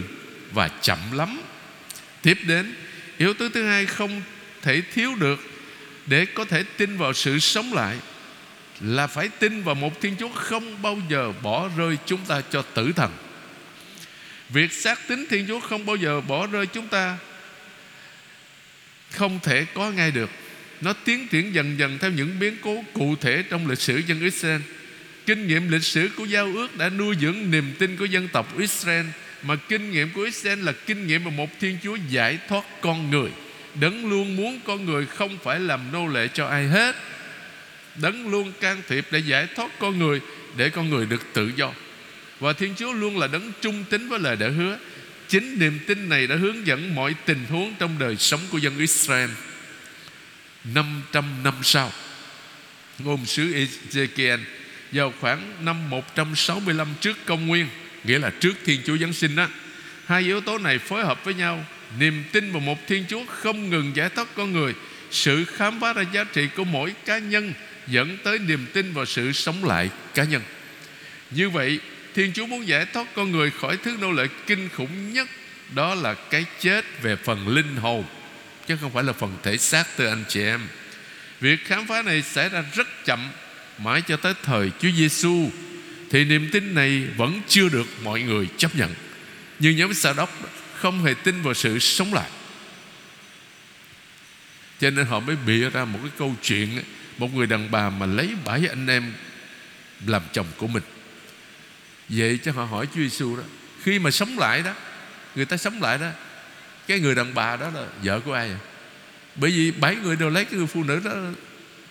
và 0.53 0.69
chậm 0.69 0.99
lắm. 1.13 1.41
Tiếp 2.23 2.39
đến, 2.47 2.75
yếu 3.19 3.35
tố 3.35 3.49
thứ 3.49 3.67
hai 3.67 3.87
không 3.87 4.23
thể 4.63 4.83
thiếu 4.95 5.15
được 5.15 5.41
để 6.07 6.27
có 6.27 6.45
thể 6.45 6.65
tin 6.77 6.97
vào 6.97 7.13
sự 7.13 7.39
sống 7.39 7.73
lại 7.73 7.97
là 8.81 9.07
phải 9.07 9.29
tin 9.29 9.63
vào 9.63 9.75
một 9.75 10.01
thiên 10.01 10.17
chúa 10.21 10.29
không 10.29 10.83
bao 10.83 10.99
giờ 11.09 11.33
bỏ 11.43 11.69
rơi 11.77 11.97
chúng 12.07 12.21
ta 12.29 12.41
cho 12.51 12.63
tử 12.63 12.93
thần. 12.97 13.11
Việc 14.49 14.73
xác 14.73 15.09
tín 15.09 15.27
Thiên 15.31 15.47
Chúa 15.49 15.61
không 15.61 15.87
bao 15.87 15.97
giờ 15.97 16.21
bỏ 16.21 16.47
rơi 16.47 16.67
chúng 16.67 16.89
ta. 16.89 17.19
Không 19.11 19.41
thể 19.43 19.67
có 19.75 19.91
ngay 19.91 20.11
được. 20.11 20.31
Nó 20.81 20.93
tiến 20.93 21.29
triển 21.29 21.55
dần 21.55 21.79
dần 21.79 21.99
theo 21.99 22.11
những 22.11 22.39
biến 22.39 22.57
cố 22.63 22.85
cụ 22.93 23.17
thể 23.21 23.45
trong 23.51 23.69
lịch 23.69 23.81
sử 23.81 24.03
dân 24.07 24.21
Israel. 24.21 24.61
Kinh 25.27 25.47
nghiệm 25.47 25.71
lịch 25.71 25.85
sử 25.85 26.09
của 26.17 26.25
giao 26.25 26.47
ước 26.55 26.77
đã 26.77 26.89
nuôi 26.89 27.17
dưỡng 27.21 27.51
niềm 27.51 27.73
tin 27.79 27.97
của 27.97 28.05
dân 28.05 28.29
tộc 28.29 28.59
Israel, 28.59 29.07
Mà 29.43 29.57
kinh 29.57 29.91
nghiệm 29.91 30.11
của 30.11 30.23
Israel 30.23 30.63
là 30.63 30.73
kinh 30.87 31.07
nghiệm 31.07 31.25
mà 31.25 31.31
một 31.31 31.61
Thiên 31.61 31.79
Chúa 31.83 31.97
giải 32.11 32.39
thoát 32.49 32.65
con 32.81 33.11
người, 33.11 33.31
Đấng 33.81 34.11
luôn 34.11 34.37
muốn 34.37 34.61
con 34.65 34.85
người 34.85 35.07
không 35.07 35.39
phải 35.43 35.61
làm 35.61 35.93
nô 35.93 36.07
lệ 36.07 36.29
cho 36.35 36.47
ai 36.47 36.67
hết. 36.67 36.97
Đấng 37.97 38.29
luôn 38.29 38.53
can 38.61 38.83
thiệp 38.89 39.07
để 39.11 39.19
giải 39.19 39.47
thoát 39.57 39.71
con 39.79 39.99
người, 39.99 40.21
Để 40.57 40.71
con 40.71 40.91
người 40.91 41.07
được 41.07 41.23
tự 41.33 41.53
do 41.57 41.73
và 42.41 42.53
Thiên 42.53 42.75
Chúa 42.77 42.93
luôn 42.93 43.19
là 43.19 43.27
đấng 43.27 43.53
trung 43.61 43.85
tín 43.91 44.09
với 44.09 44.19
lời 44.19 44.37
đã 44.37 44.49
hứa. 44.49 44.79
Chính 45.29 45.59
niềm 45.59 45.79
tin 45.87 46.09
này 46.09 46.27
đã 46.27 46.37
hướng 46.37 46.67
dẫn 46.67 46.95
mọi 46.95 47.15
tình 47.27 47.45
huống 47.51 47.75
trong 47.79 47.99
đời 47.99 48.17
sống 48.17 48.41
của 48.51 48.59
dân 48.59 48.79
Israel. 48.79 49.31
500 50.65 51.25
năm 51.45 51.55
sau, 51.63 51.93
Ngôn 52.99 53.27
sứ 53.27 53.55
Ezekiel 53.55 54.39
Vào 54.93 55.13
khoảng 55.21 55.65
năm 55.65 55.91
165 55.91 56.89
trước 57.01 57.17
công 57.27 57.47
nguyên, 57.47 57.67
Nghĩa 58.05 58.19
là 58.19 58.31
trước 58.41 58.55
Thiên 58.65 58.81
Chúa 58.87 58.97
Giáng 58.97 59.13
sinh 59.13 59.37
đó 59.37 59.49
Hai 60.07 60.23
yếu 60.23 60.41
tố 60.41 60.59
này 60.59 60.79
phối 60.79 61.05
hợp 61.05 61.25
với 61.25 61.35
nhau. 61.35 61.65
Niềm 61.99 62.25
tin 62.33 62.53
vào 62.53 62.61
một 62.61 62.87
Thiên 62.87 63.05
Chúa 63.09 63.25
không 63.27 63.71
ngừng 63.71 63.97
giải 63.97 64.09
thoát 64.09 64.29
con 64.35 64.53
người, 64.53 64.75
Sự 65.11 65.45
khám 65.45 65.81
phá 65.81 65.93
ra 65.93 66.03
giá 66.13 66.25
trị 66.25 66.49
của 66.57 66.65
mỗi 66.65 66.95
cá 67.05 67.19
nhân 67.19 67.53
Dẫn 67.87 68.19
tới 68.25 68.39
niềm 68.39 68.67
tin 68.73 68.93
vào 68.93 69.05
sự 69.05 69.33
sống 69.33 69.65
lại 69.65 69.91
cá 70.15 70.25
nhân. 70.25 70.43
Như 71.31 71.51
vậy 71.51 71.81
Thiên 72.15 72.33
Chúa 72.33 72.47
muốn 72.47 72.69
giải 72.69 72.87
thoát 72.87 73.07
con 73.15 73.33
người 73.33 73.51
khỏi 73.51 73.77
thứ 73.77 73.97
nô 74.01 74.13
lệ 74.13 74.27
kinh 74.47 74.69
khủng 74.77 75.13
nhất, 75.13 75.29
Đó 75.75 75.95
là 75.95 76.15
cái 76.15 76.45
chết 76.61 76.85
về 77.03 77.17
phần 77.17 77.49
linh 77.49 77.77
hồn, 77.77 78.05
Chứ 78.67 78.77
không 78.81 78.93
phải 78.93 79.05
là 79.05 79.13
phần 79.13 79.37
thể 79.43 79.57
xác 79.57 79.85
từ 79.97 80.07
anh 80.07 80.25
chị 80.29 80.43
em. 80.43 80.61
Việc 81.41 81.65
khám 81.65 81.87
phá 81.87 82.03
này 82.03 82.23
xảy 82.23 82.49
ra 82.49 82.65
rất 82.75 83.05
chậm, 83.05 83.31
Mãi 83.79 84.03
cho 84.09 84.17
tới 84.17 84.35
thời 84.43 84.71
Chúa 84.81 84.91
Giêsu 84.97 85.51
Thì 86.11 86.25
niềm 86.25 86.49
tin 86.53 86.75
này 86.75 87.07
vẫn 87.17 87.41
chưa 87.49 87.69
được 87.69 87.87
mọi 88.03 88.23
người 88.23 88.49
chấp 88.57 88.77
nhận. 88.77 88.95
Nhưng 89.59 89.77
nhóm 89.77 89.95
Sa 89.95 90.13
đốc 90.13 90.39
không 90.75 91.05
hề 91.05 91.15
tin 91.15 91.43
vào 91.43 91.55
sự 91.55 91.79
sống 91.79 92.15
lại. 92.15 92.31
Cho 94.81 94.91
nên 94.91 95.07
họ 95.07 95.21
mới 95.21 95.37
bịa 95.47 95.71
ra 95.71 95.85
một 95.85 95.99
cái 96.03 96.13
câu 96.19 96.35
chuyện, 96.43 96.83
Một 97.19 97.35
người 97.35 97.47
đàn 97.47 97.71
bà 97.71 97.91
mà 97.91 98.07
lấy 98.07 98.31
bảy 98.45 98.67
anh 98.69 98.87
em 98.87 99.13
Làm 100.07 100.23
chồng 100.33 100.47
của 100.57 100.67
mình. 100.67 100.83
Vậy 102.09 102.39
cho 102.45 102.53
họ 102.53 102.65
hỏi 102.65 102.87
Chúa 102.95 103.01
Giêsu 103.01 103.37
đó. 103.37 103.43
Khi 103.83 103.99
mà 103.99 104.11
sống 104.11 104.39
lại 104.39 104.63
đó 104.63 104.73
Người 105.35 105.45
ta 105.45 105.57
sống 105.57 105.83
lại 105.83 105.99
đó 105.99 106.11
Cái 106.87 107.01
người 107.01 107.15
đàn 107.15 107.35
bà 107.35 107.57
đó 107.57 107.71
là 107.75 107.87
vợ 108.03 108.21
của 108.21 108.33
ai 108.33 108.49
vậy? 108.49 108.59
Bởi 109.37 109.51
vì 109.51 109.71
bảy 109.71 109.97
người 109.97 110.17
đều 110.17 110.31
lấy 110.31 110.45
cái 110.45 110.59
người 110.59 110.67
phụ 110.67 110.85
nữ 110.85 111.01
đó 111.05 111.13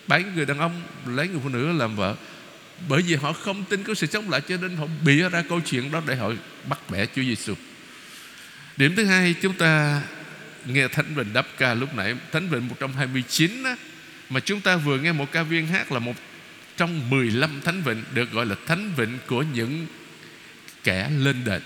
Bảy 0.08 0.24
người 0.36 0.46
đàn 0.46 0.60
ông 0.60 0.82
lấy 1.06 1.28
người 1.28 1.40
phụ 1.44 1.50
nữ 1.50 1.72
làm 1.72 1.96
vợ. 1.96 2.16
Bởi 2.90 3.02
vì 3.02 3.16
họ 3.16 3.34
không 3.34 3.64
tin 3.64 3.84
có 3.84 3.94
sự 3.94 4.08
sống 4.08 4.30
lại 4.30 4.42
Cho 4.42 4.58
nên 4.58 4.76
họ 4.76 4.86
bịa 5.06 5.30
ra 5.30 5.44
câu 5.50 5.60
chuyện 5.60 5.92
đó 5.92 6.02
Để 6.08 6.16
họ 6.16 6.32
bắt 6.70 6.80
bẻ 6.90 7.06
Chúa 7.06 7.22
Giêsu 7.22 7.56
Điểm 8.78 8.96
thứ 8.96 9.06
hai 9.06 9.36
chúng 9.42 9.54
ta 9.54 10.02
nghe 10.66 10.88
Thánh 10.88 11.16
Vịnh 11.16 11.34
đáp 11.34 11.48
ca 11.58 11.74
lúc 11.74 11.96
nãy. 11.96 12.16
Thánh 12.32 12.50
Vịnh 12.50 12.68
129 12.68 13.64
á, 13.64 13.76
Mà 14.30 14.40
chúng 14.40 14.62
ta 14.62 14.76
vừa 14.76 14.98
nghe 14.98 15.12
một 15.12 15.32
ca 15.32 15.44
viên 15.44 15.68
hát 15.68 15.92
là 15.92 16.00
một 16.00 16.14
trong 16.78 17.10
15 17.10 17.62
thánh 17.62 17.82
vịnh 17.82 18.04
được 18.14 18.32
gọi 18.32 18.46
là 18.46 18.56
thánh 18.68 18.92
vịnh 18.98 19.18
của 19.28 19.44
những 19.54 19.88
kẻ 20.84 21.10
lên 21.20 21.36
đền. 21.46 21.62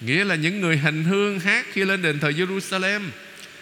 Nghĩa 0.00 0.24
là 0.24 0.34
những 0.34 0.60
người 0.60 0.76
hành 0.76 1.04
hương 1.04 1.40
hát 1.40 1.66
khi 1.72 1.84
lên 1.84 2.02
đền 2.02 2.18
thờ 2.18 2.30
Jerusalem, 2.30 3.00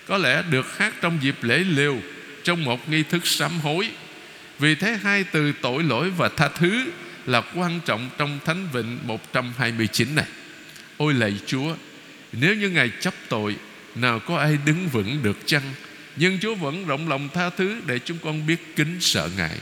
có 0.06 0.18
lẽ 0.18 0.42
được 0.50 0.78
hát 0.78 0.94
trong 1.00 1.18
dịp 1.23 1.37
lễ 1.42 1.58
liều 1.58 1.97
trong 2.44 2.64
một 2.64 2.88
nghi 2.88 3.02
thức 3.02 3.26
sám 3.26 3.61
hối. 3.61 3.90
Vì 4.58 4.75
thế 4.75 4.99
hai 5.02 5.25
từ 5.25 5.52
tội 5.62 5.82
lỗi 5.82 6.11
và 6.11 6.28
tha 6.28 6.49
thứ 6.49 6.85
là 7.26 7.42
quan 7.54 7.80
trọng 7.85 8.11
trong 8.18 8.38
thánh 8.44 8.68
vịnh 8.73 8.99
129 9.02 10.14
này. 10.14 10.26
Ôi 10.97 11.14
lạy 11.14 11.35
Chúa, 11.47 11.76
nếu 12.32 12.54
như 12.54 12.70
Ngài 12.70 12.90
chấp 13.00 13.14
tội, 13.28 13.56
nào 13.94 14.20
có 14.20 14.38
ai 14.38 14.58
đứng 14.66 14.88
vững 14.88 15.23
được 15.23 15.38
chăng? 15.47 15.75
Nhưng 16.16 16.38
Chúa 16.40 16.54
vẫn 16.54 16.87
rộng 16.87 17.08
lòng 17.08 17.28
tha 17.35 17.50
thứ 17.50 17.80
để 17.87 17.99
chúng 17.99 18.18
con 18.25 18.47
biết 18.47 18.76
kính 18.76 18.97
sợ 19.00 19.30
Ngài 19.37 19.58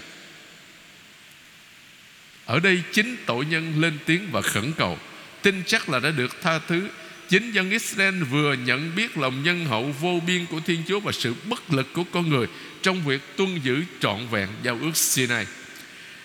ở 2.46 2.60
đây 2.60 2.82
chính 2.92 3.16
tội 3.26 3.44
nhân 3.46 3.80
lên 3.80 3.98
tiếng 4.06 4.28
và 4.30 4.42
khẩn 4.42 4.72
cầu. 4.76 4.98
Tin 5.42 5.62
chắc 5.66 5.88
là 5.88 5.98
đã 5.98 6.10
được 6.10 6.42
tha 6.42 6.58
thứ. 6.58 6.88
Chính 7.28 7.52
dân 7.52 7.70
Israel 7.70 8.22
vừa 8.22 8.54
nhận 8.54 8.94
biết 8.96 9.18
lòng 9.18 9.42
nhân 9.42 9.64
hậu 9.64 9.94
vô 10.00 10.20
biên 10.26 10.46
của 10.46 10.60
Thiên 10.66 10.82
Chúa 10.88 11.00
Và 11.00 11.12
sự 11.12 11.34
bất 11.44 11.72
lực 11.72 11.92
của 11.92 12.04
con 12.04 12.28
người 12.28 12.46
Trong 12.82 13.04
việc 13.04 13.20
tuân 13.36 13.60
giữ 13.64 13.82
trọn 14.00 14.28
vẹn 14.30 14.48
giao 14.62 14.78
ước 14.82 14.96
Sinai. 14.96 15.46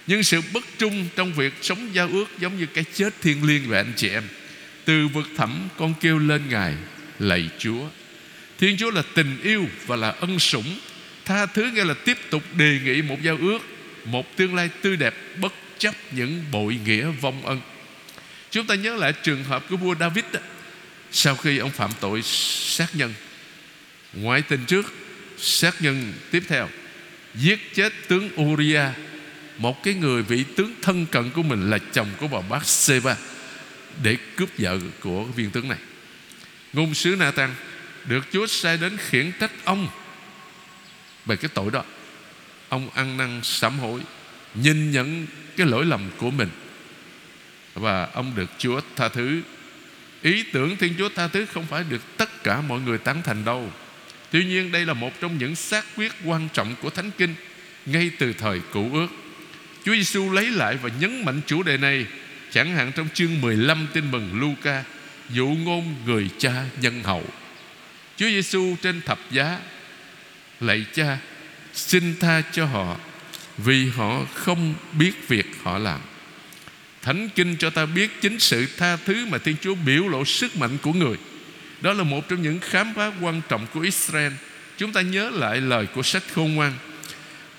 Nhưng 0.07 0.23
sự 0.23 0.41
bất 0.53 0.63
trung 0.77 1.05
trong 1.15 1.33
việc 1.33 1.53
sống 1.61 1.89
giao 1.93 2.07
ước 2.07 2.25
Giống 2.39 2.57
như 2.57 2.65
cái 2.65 2.83
chết 2.93 3.13
thiên 3.21 3.47
liêng 3.47 3.69
về 3.69 3.77
anh 3.77 3.93
chị 3.95 4.09
em. 4.09 4.23
Từ 4.85 5.07
vực 5.07 5.27
thẳm 5.37 5.69
con 5.77 5.93
kêu 6.01 6.19
lên 6.19 6.41
Ngài, 6.49 6.73
Lạy 7.19 7.49
Chúa. 7.59 7.89
Thiên 8.59 8.77
Chúa 8.77 8.91
là 8.91 9.03
tình 9.13 9.37
yêu 9.43 9.65
và 9.87 9.95
là 9.95 10.09
ân 10.09 10.39
sủng. 10.39 10.79
Tha 11.25 11.45
thứ 11.45 11.71
nghĩa 11.71 11.83
là 11.83 11.93
tiếp 11.93 12.17
tục 12.29 12.43
đề 12.57 12.79
nghị 12.85 13.01
một 13.01 13.17
giao 13.23 13.37
ước, 13.41 13.59
Một 14.05 14.37
tương 14.37 14.55
lai 14.55 14.69
tươi 14.81 14.97
đẹp 14.97 15.13
bất 15.41 15.53
chấp 15.81 15.95
những 16.11 16.45
bội 16.51 16.79
nghĩa 16.85 17.05
vong 17.05 17.45
ân. 17.45 17.61
Chúng 18.51 18.67
ta 18.67 18.75
nhớ 18.75 18.95
lại 18.95 19.13
trường 19.23 19.43
hợp 19.43 19.65
của 19.69 19.77
vua 19.77 19.95
David 19.99 20.23
đó. 20.33 20.39
Sau 21.11 21.35
khi 21.35 21.57
ông 21.57 21.71
phạm 21.71 21.91
tội 21.99 22.21
sát 22.23 22.87
nhân, 22.93 23.13
Ngoại 24.13 24.41
tình 24.41 24.65
trước, 24.65 24.93
Sát 25.37 25.81
nhân 25.81 26.13
tiếp 26.31 26.43
theo, 26.47 26.69
Giết 27.35 27.73
chết 27.75 27.93
tướng 28.07 28.29
Uriah, 28.41 28.91
Một 29.57 29.83
cái 29.83 29.93
người 29.93 30.23
vị 30.23 30.43
tướng 30.55 30.75
thân 30.81 31.05
cận 31.05 31.29
của 31.29 31.43
mình 31.43 31.69
Là 31.69 31.77
chồng 31.77 32.07
của 32.17 32.27
bà 32.27 32.41
bác 32.41 32.65
Seba 32.65 33.15
Để 34.03 34.17
cướp 34.35 34.49
vợ 34.57 34.79
của 34.99 35.23
viên 35.23 35.51
tướng 35.51 35.67
này. 35.67 35.79
Ngôn 36.73 36.93
sứ 36.93 37.15
Nathan 37.19 37.49
Được 38.05 38.25
Chúa 38.31 38.47
sai 38.47 38.77
đến 38.77 38.97
khiển 38.97 39.31
trách 39.39 39.51
ông 39.63 39.87
Về 41.25 41.35
cái 41.35 41.49
tội 41.53 41.71
đó. 41.71 41.83
Ông 42.69 42.89
ăn 42.89 43.17
năn 43.17 43.39
sám 43.43 43.79
hối. 43.79 44.01
Nhìn 44.55 44.91
nhận 44.91 45.27
cái 45.57 45.67
lỗi 45.67 45.85
lầm 45.85 46.09
của 46.17 46.31
mình. 46.31 46.49
Và 47.73 48.05
ông 48.13 48.31
được 48.35 48.49
Chúa 48.57 48.81
tha 48.95 49.09
thứ. 49.09 49.41
Ý 50.21 50.43
tưởng 50.43 50.77
Thiên 50.77 50.93
Chúa 50.97 51.09
tha 51.09 51.27
thứ 51.27 51.45
không 51.45 51.65
phải 51.65 51.83
được 51.89 52.01
tất 52.17 52.43
cả 52.43 52.61
mọi 52.61 52.79
người 52.79 52.97
tán 52.97 53.21
thành 53.23 53.45
đâu. 53.45 53.71
Tuy 54.31 54.45
nhiên, 54.45 54.71
đây 54.71 54.85
là 54.85 54.93
một 54.93 55.21
trong 55.21 55.37
những 55.37 55.55
xác 55.55 55.85
quyết 55.95 56.11
quan 56.25 56.47
trọng 56.53 56.75
của 56.81 56.89
Thánh 56.89 57.11
Kinh 57.17 57.35
ngay 57.85 58.11
từ 58.19 58.33
thời 58.33 58.61
cũ 58.71 58.89
ước. 58.93 59.07
Chúa 59.85 59.93
Giêsu 59.93 60.31
lấy 60.31 60.45
lại 60.45 60.77
và 60.77 60.89
nhấn 60.99 61.25
mạnh 61.25 61.41
chủ 61.45 61.63
đề 61.63 61.77
này, 61.77 62.05
chẳng 62.51 62.75
hạn 62.75 62.91
trong 62.95 63.07
chương 63.13 63.41
15 63.41 63.87
tin 63.93 64.11
mừng 64.11 64.39
Luca, 64.39 64.83
dụ 65.29 65.47
ngôn 65.47 65.95
người 66.05 66.29
cha 66.37 66.63
nhân 66.81 67.03
hậu. 67.03 67.23
Chúa 68.17 68.27
Giêsu 68.27 68.75
trên 68.81 69.01
thập 69.01 69.19
giá 69.31 69.59
lạy 70.59 70.85
cha, 70.93 71.17
xin 71.73 72.15
tha 72.19 72.41
cho 72.51 72.65
họ 72.65 72.97
vì 73.57 73.89
họ 73.89 74.25
không 74.33 74.73
biết 74.93 75.27
việc 75.27 75.45
họ 75.63 75.77
làm. 75.77 75.99
Thánh 77.01 77.29
Kinh 77.35 77.55
cho 77.57 77.69
ta 77.69 77.85
biết 77.85 78.21
chính 78.21 78.39
sự 78.39 78.65
tha 78.77 78.95
thứ 78.95 79.25
mà 79.25 79.37
Thiên 79.37 79.55
Chúa 79.61 79.75
biểu 79.75 80.07
lộ 80.07 80.25
sức 80.25 80.57
mạnh 80.57 80.77
của 80.81 80.93
người. 80.93 81.17
Đó 81.81 81.93
là 81.93 82.03
một 82.03 82.29
trong 82.29 82.41
những 82.41 82.59
khám 82.59 82.93
phá 82.93 83.11
quan 83.21 83.41
trọng 83.49 83.67
của 83.73 83.79
Israel. 83.79 84.31
Chúng 84.77 84.93
ta 84.93 85.01
nhớ 85.01 85.29
lại 85.29 85.61
lời 85.61 85.85
của 85.85 86.03
sách 86.03 86.23
khôn 86.33 86.55
ngoan. 86.55 86.73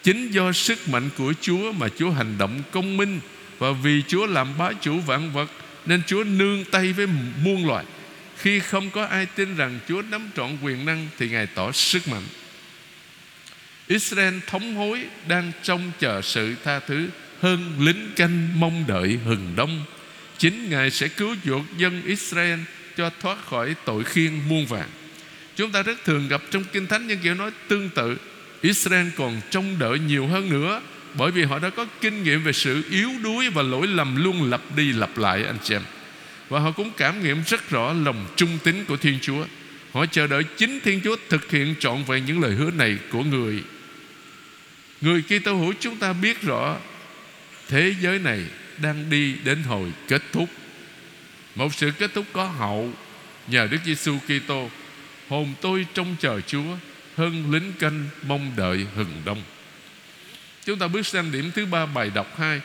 Chính 0.02 0.30
do 0.30 0.52
sức 0.52 0.88
mạnh 0.88 1.10
của 1.16 1.32
Chúa 1.40 1.72
mà 1.72 1.88
Chúa 1.98 2.10
hành 2.10 2.38
động 2.38 2.62
công 2.70 2.96
minh 2.96 3.20
Và 3.58 3.72
vì 3.72 4.02
Chúa 4.08 4.26
làm 4.26 4.58
bá 4.58 4.72
chủ 4.80 5.00
vạn 5.00 5.32
vật 5.32 5.50
Nên 5.86 6.02
Chúa 6.06 6.24
nương 6.24 6.64
tay 6.64 6.92
với 6.92 7.06
muôn 7.44 7.66
loài. 7.66 7.84
Khi 8.36 8.60
không 8.60 8.90
có 8.90 9.04
ai 9.04 9.26
tin 9.26 9.56
rằng 9.56 9.78
Chúa 9.88 10.02
nắm 10.02 10.30
trọn 10.36 10.56
quyền 10.62 10.84
năng 10.84 11.08
Thì 11.18 11.28
Ngài 11.28 11.46
tỏ 11.46 11.72
sức 11.72 12.08
mạnh. 12.08 12.22
Israel 13.88 14.34
thống 14.46 14.74
hối 14.74 15.00
đang 15.28 15.52
trông 15.62 15.92
chờ 16.00 16.22
sự 16.22 16.54
tha 16.64 16.80
thứ 16.80 17.08
hơn 17.40 17.72
lính 17.80 18.10
canh 18.16 18.60
mong 18.60 18.84
đợi 18.88 19.18
hừng 19.24 19.52
đông. 19.56 19.84
Chính 20.38 20.70
Ngài 20.70 20.90
sẽ 20.90 21.08
cứu 21.08 21.36
chuộc 21.44 21.62
dân 21.78 22.02
Israel 22.06 22.60
cho 22.96 23.10
thoát 23.20 23.46
khỏi 23.46 23.74
tội 23.84 24.04
khiên 24.04 24.40
muôn 24.48 24.66
vàng. 24.66 24.88
Chúng 25.56 25.70
ta 25.70 25.82
rất 25.82 26.04
thường 26.04 26.28
gặp 26.28 26.42
trong 26.50 26.64
Kinh 26.72 26.86
Thánh 26.86 27.06
những 27.06 27.18
kiểu 27.18 27.34
nói 27.34 27.50
tương 27.68 27.90
tự. 27.90 28.16
Israel 28.62 29.08
còn 29.16 29.40
trông 29.50 29.78
đợi 29.78 29.98
nhiều 29.98 30.26
hơn 30.26 30.50
nữa, 30.50 30.80
bởi 31.14 31.30
vì 31.30 31.42
họ 31.42 31.58
đã 31.58 31.70
có 31.70 31.86
kinh 32.00 32.22
nghiệm 32.22 32.44
về 32.44 32.52
sự 32.52 32.82
yếu 32.90 33.10
đuối 33.22 33.50
và 33.50 33.62
lỗi 33.62 33.86
lầm 33.86 34.24
luôn 34.24 34.50
lặp 34.50 34.60
đi 34.76 34.92
lặp 34.92 35.18
lại, 35.18 35.44
anh 35.44 35.58
chị 35.62 35.74
em. 35.74 35.82
Và 36.48 36.60
họ 36.60 36.70
cũng 36.70 36.90
cảm 36.96 37.22
nghiệm 37.22 37.42
rất 37.46 37.70
rõ 37.70 37.92
lòng 37.92 38.26
trung 38.36 38.58
tín 38.64 38.84
của 38.84 38.96
Thiên 38.96 39.18
Chúa. 39.22 39.44
Họ 39.92 40.06
chờ 40.06 40.26
đợi 40.26 40.42
chính 40.56 40.80
Thiên 40.80 41.00
Chúa 41.04 41.16
thực 41.28 41.50
hiện 41.50 41.74
trọn 41.80 42.04
vẹn 42.04 42.24
những 42.24 42.40
lời 42.40 42.52
hứa 42.52 42.70
này 42.70 42.98
của 43.10 43.22
người. 43.22 43.62
Người 45.00 45.22
Kitô 45.22 45.54
hữu 45.54 45.72
chúng 45.80 45.96
ta 45.96 46.12
biết 46.12 46.42
rõ, 46.42 46.76
Thế 47.68 47.94
giới 48.00 48.18
này 48.18 48.44
đang 48.78 49.10
đi 49.10 49.34
đến 49.44 49.62
hồi 49.62 49.92
kết 50.08 50.22
thúc. 50.32 50.48
Một 51.54 51.74
sự 51.74 51.90
kết 51.98 52.10
thúc 52.14 52.26
có 52.32 52.44
hậu, 52.44 52.92
Nhờ 53.46 53.68
Đức 53.70 53.78
Giêsu 53.84 54.18
Kitô, 54.18 54.70
Hồn 55.28 55.54
tôi 55.60 55.86
trông 55.94 56.16
chờ 56.20 56.40
Chúa 56.40 56.76
Hơn 57.16 57.52
lính 57.52 57.72
canh 57.78 58.08
mong 58.26 58.52
đợi 58.56 58.86
hừng 58.94 59.22
đông. 59.24 59.42
Chúng 60.64 60.78
ta 60.78 60.88
bước 60.88 61.06
sang 61.06 61.32
điểm 61.32 61.50
thứ 61.54 61.66
ba 61.66 61.86
bài 61.86 62.10
đọc 62.14 62.38
2 62.38 62.60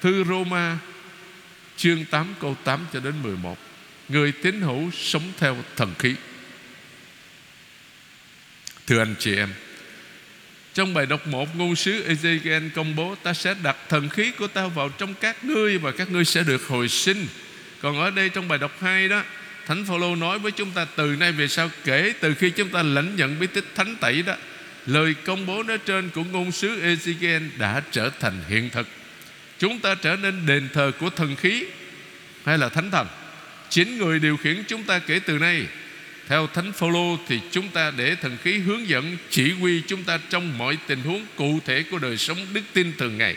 Thư 0.00 0.24
Roma, 0.24 0.78
Chương 1.76 2.04
8 2.04 2.34
câu 2.40 2.56
8 2.64 2.86
cho 2.92 3.00
đến 3.00 3.14
11 3.22 3.58
Người 4.08 4.32
tín 4.32 4.60
hữu 4.60 4.90
sống 4.90 5.32
theo 5.38 5.56
thần 5.76 5.94
khí. 5.98 6.14
Thưa 8.86 8.98
anh 8.98 9.14
chị 9.18 9.36
em, 9.36 9.48
trong 10.74 10.94
bài 10.94 11.06
đọc 11.06 11.26
một, 11.26 11.56
ngôn 11.56 11.76
sứ 11.76 12.08
Ezekiel 12.08 12.70
công 12.74 12.96
bố 12.96 13.14
Ta 13.22 13.32
sẽ 13.32 13.54
đặt 13.62 13.76
thần 13.88 14.08
khí 14.08 14.32
của 14.38 14.46
ta 14.46 14.66
vào 14.66 14.88
trong 14.88 15.14
các 15.14 15.44
ngươi 15.44 15.78
Và 15.78 15.92
các 15.92 16.10
ngươi 16.10 16.24
sẽ 16.24 16.42
được 16.42 16.66
hồi 16.66 16.88
sinh. 16.88 17.26
Còn 17.82 18.00
ở 18.00 18.10
đây 18.10 18.28
trong 18.28 18.48
bài 18.48 18.58
đọc 18.58 18.72
2 18.80 19.08
đó, 19.08 19.22
Thánh 19.66 19.84
Phaolô 19.84 20.16
nói 20.16 20.38
với 20.38 20.52
chúng 20.52 20.70
ta 20.70 20.86
từ 20.96 21.16
nay 21.16 21.32
về 21.32 21.48
sau, 21.48 21.70
Kể 21.84 22.12
từ 22.20 22.34
khi 22.34 22.50
chúng 22.50 22.68
ta 22.68 22.82
lãnh 22.82 23.16
nhận 23.16 23.38
bí 23.40 23.46
tích 23.46 23.64
thánh 23.74 23.96
tẩy 23.96 24.22
đó, 24.22 24.36
Lời 24.86 25.14
công 25.24 25.46
bố 25.46 25.62
nói 25.62 25.78
trên 25.78 26.10
của 26.10 26.24
ngôn 26.24 26.52
sứ 26.52 26.80
Ezekiel 26.82 27.48
Đã 27.58 27.82
trở 27.90 28.10
thành 28.20 28.42
hiện 28.48 28.70
thực. 28.70 28.88
Chúng 29.58 29.78
ta 29.78 29.94
trở 29.94 30.16
nên 30.16 30.46
đền 30.46 30.68
thờ 30.72 30.92
của 31.00 31.10
thần 31.10 31.36
khí 31.36 31.66
Hay 32.44 32.58
là 32.58 32.68
thánh 32.68 32.90
thần. 32.90 33.06
Chính 33.68 33.98
người 33.98 34.18
điều 34.18 34.36
khiển 34.36 34.64
chúng 34.68 34.82
ta 34.82 34.98
kể 34.98 35.18
từ 35.18 35.38
nay 35.38 35.66
theo 36.28 36.46
thánh 36.46 36.72
phaolô 36.72 37.18
thì 37.28 37.40
chúng 37.50 37.68
ta 37.68 37.92
để 37.96 38.14
thần 38.14 38.36
khí 38.42 38.58
hướng 38.58 38.88
dẫn 38.88 39.16
chỉ 39.30 39.52
huy 39.52 39.82
chúng 39.86 40.02
ta 40.02 40.18
trong 40.30 40.58
mọi 40.58 40.78
tình 40.86 41.00
huống 41.00 41.26
cụ 41.36 41.58
thể 41.64 41.84
của 41.90 41.98
đời 41.98 42.16
sống 42.16 42.38
đức 42.52 42.62
tin 42.72 42.92
thường 42.98 43.18
ngày 43.18 43.36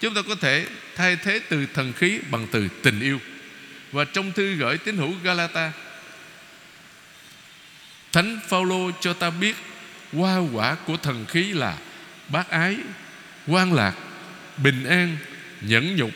chúng 0.00 0.14
ta 0.14 0.22
có 0.28 0.34
thể 0.34 0.66
thay 0.94 1.16
thế 1.16 1.40
từ 1.48 1.66
thần 1.74 1.92
khí 1.92 2.18
bằng 2.30 2.46
từ 2.50 2.68
tình 2.82 3.00
yêu 3.00 3.20
và 3.92 4.04
trong 4.04 4.32
thư 4.32 4.54
gửi 4.54 4.78
tín 4.78 4.96
hữu 4.96 5.14
Galata 5.22 5.72
Thánh 8.16 8.40
Phaolô 8.48 8.90
cho 9.00 9.12
ta 9.12 9.30
biết 9.30 9.56
hoa 10.12 10.38
quả 10.52 10.74
của 10.74 10.96
thần 10.96 11.26
khí 11.26 11.52
là 11.52 11.78
bác 12.28 12.50
ái, 12.50 12.76
quan 13.46 13.72
lạc, 13.72 13.94
bình 14.56 14.84
an, 14.84 15.16
nhẫn 15.60 15.96
nhục, 15.96 16.10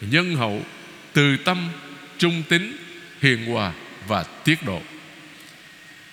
nhân 0.00 0.36
hậu, 0.36 0.64
từ 1.12 1.36
tâm, 1.36 1.68
trung 2.18 2.42
tín, 2.48 2.76
hiền 3.20 3.46
hòa 3.46 3.72
và 4.06 4.22
tiết 4.22 4.62
độ. 4.66 4.82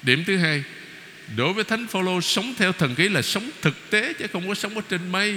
Điểm 0.04 0.24
thứ 0.27 0.38
hai, 0.38 0.63
đối 1.36 1.54
với 1.54 1.63
Thánh 1.63 1.88
Phaolô 1.88 2.22
sống 2.22 2.54
theo 2.58 2.72
thần 2.72 2.96
khí 2.96 3.10
là 3.10 3.22
sống 3.22 3.50
thực 3.62 3.89
tế 3.89 4.13
chứ 4.13 4.25
không 4.34 4.48
có 4.48 4.54
sống 4.54 4.75
ở 4.75 4.82
trên 4.89 5.12
mây. 5.12 5.36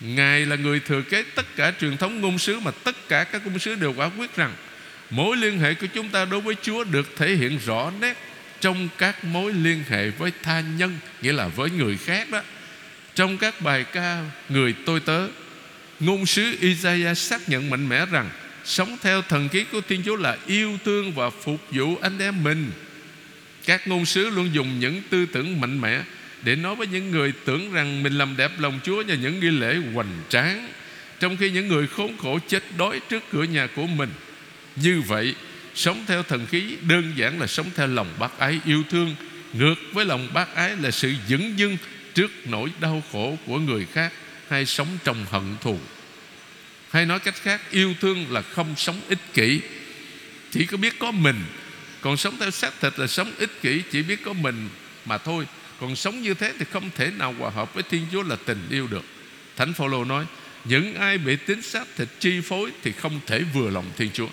Ngài 0.00 0.46
là 0.46 0.56
người 0.56 0.80
thừa 0.80 1.02
kế 1.02 1.22
tất 1.34 1.46
cả 1.56 1.72
truyền 1.80 1.96
thống 1.96 2.20
ngôn 2.20 2.38
sứ 2.38 2.60
mà 2.60 2.70
tất 2.70 3.08
cả 3.08 3.24
các 3.24 3.46
ngôn 3.46 3.58
sứ 3.58 3.74
đều 3.74 3.92
quả 3.92 4.10
quyết 4.18 4.36
rằng 4.36 4.52
mối 5.10 5.36
liên 5.36 5.58
hệ 5.58 5.74
của 5.74 5.86
chúng 5.94 6.08
ta 6.08 6.24
đối 6.24 6.40
với 6.40 6.56
Chúa 6.62 6.84
được 6.84 7.16
thể 7.16 7.34
hiện 7.34 7.58
rõ 7.66 7.92
nét 8.00 8.16
trong 8.60 8.88
các 8.98 9.24
mối 9.24 9.52
liên 9.52 9.84
hệ 9.88 10.10
với 10.10 10.32
tha 10.42 10.60
nhân 10.60 10.98
nghĩa 11.22 11.32
là 11.32 11.48
với 11.48 11.70
người 11.70 11.96
khác 11.96 12.30
đó 12.30 12.40
trong 13.14 13.38
các 13.38 13.60
bài 13.60 13.84
ca 13.92 14.24
người 14.48 14.74
tôi 14.86 15.00
tớ 15.00 15.28
ngôn 16.00 16.26
sứ 16.26 16.56
Isaiah 16.60 17.18
xác 17.18 17.48
nhận 17.48 17.70
mạnh 17.70 17.88
mẽ 17.88 18.06
rằng 18.06 18.30
sống 18.64 18.96
theo 19.02 19.22
thần 19.22 19.48
khí 19.48 19.64
của 19.72 19.80
Thiên 19.88 20.02
Chúa 20.02 20.16
là 20.16 20.36
yêu 20.46 20.78
thương 20.84 21.12
và 21.12 21.30
phục 21.30 21.60
vụ 21.70 21.96
anh 22.00 22.18
em 22.18 22.44
mình 22.44 22.70
các 23.66 23.88
ngôn 23.88 24.06
sứ 24.06 24.30
luôn 24.30 24.50
dùng 24.52 24.80
những 24.80 25.02
tư 25.10 25.26
tưởng 25.26 25.60
mạnh 25.60 25.80
mẽ 25.80 26.02
để 26.42 26.56
nói 26.56 26.76
với 26.76 26.86
những 26.86 27.10
người 27.10 27.32
tưởng 27.44 27.72
rằng 27.72 28.02
mình 28.02 28.18
làm 28.18 28.36
đẹp 28.36 28.50
lòng 28.58 28.80
Chúa 28.84 29.02
nhờ 29.02 29.14
những 29.14 29.40
nghi 29.40 29.50
lễ 29.50 29.76
hoành 29.94 30.22
tráng. 30.28 30.68
Trong 31.20 31.36
khi 31.36 31.50
những 31.50 31.68
người 31.68 31.86
khốn 31.86 32.16
khổ 32.16 32.38
chết 32.48 32.62
đói 32.78 33.00
trước 33.08 33.22
cửa 33.32 33.42
nhà 33.42 33.66
của 33.66 33.86
mình, 33.86 34.10
như 34.76 35.00
vậy, 35.00 35.34
Sống 35.74 36.04
theo 36.06 36.22
thần 36.22 36.46
khí 36.46 36.76
đơn 36.88 37.12
giản 37.16 37.40
là 37.40 37.46
sống 37.46 37.66
theo 37.76 37.86
lòng 37.86 38.14
bác 38.18 38.38
ái 38.38 38.60
yêu 38.64 38.82
thương, 38.90 39.14
Ngược 39.52 39.74
với 39.92 40.04
lòng 40.04 40.28
bác 40.34 40.54
ái 40.54 40.76
là 40.76 40.90
sự 40.90 41.12
dững 41.28 41.58
dưng 41.58 41.76
Trước 42.14 42.30
nỗi 42.44 42.70
đau 42.80 43.02
khổ 43.12 43.38
của 43.46 43.58
người 43.58 43.86
khác 43.92 44.12
Hay 44.48 44.66
sống 44.66 44.88
trong 45.04 45.26
hận 45.30 45.56
thù. 45.60 45.78
Hay 46.90 47.06
nói 47.06 47.18
cách 47.18 47.34
khác, 47.42 47.60
Yêu 47.70 47.94
thương 48.00 48.32
là 48.32 48.42
không 48.42 48.74
sống 48.76 49.00
ích 49.08 49.18
kỷ. 49.34 49.60
Chỉ 50.50 50.66
có 50.66 50.76
biết 50.76 50.98
có 50.98 51.10
mình 51.10 51.36
còn 52.04 52.16
sống 52.16 52.36
theo 52.40 52.50
xác 52.50 52.80
thịt 52.80 52.98
là 52.98 53.06
sống 53.06 53.32
ích 53.38 53.62
kỷ, 53.62 53.82
Chỉ 53.90 54.02
biết 54.02 54.24
có 54.24 54.32
mình 54.32 54.68
mà 55.04 55.18
thôi. 55.18 55.46
Còn 55.80 55.96
sống 55.96 56.22
như 56.22 56.34
thế 56.34 56.52
thì 56.58 56.64
không 56.72 56.90
thể 56.96 57.10
nào 57.18 57.34
hòa 57.38 57.50
hợp 57.50 57.74
với 57.74 57.82
Thiên 57.82 58.06
Chúa 58.12 58.22
là 58.22 58.36
tình 58.46 58.66
yêu 58.70 58.86
được. 58.86 59.04
Thánh 59.56 59.72
Phaolô 59.72 60.04
nói, 60.04 60.26
Những 60.64 60.94
ai 60.94 61.18
bị 61.18 61.36
tính 61.36 61.62
xác 61.62 61.84
thịt 61.96 62.08
chi 62.20 62.40
phối 62.40 62.70
Thì 62.82 62.92
không 62.92 63.20
thể 63.26 63.42
vừa 63.54 63.70
lòng 63.70 63.84
Thiên 63.96 64.10
Chúa. 64.12 64.28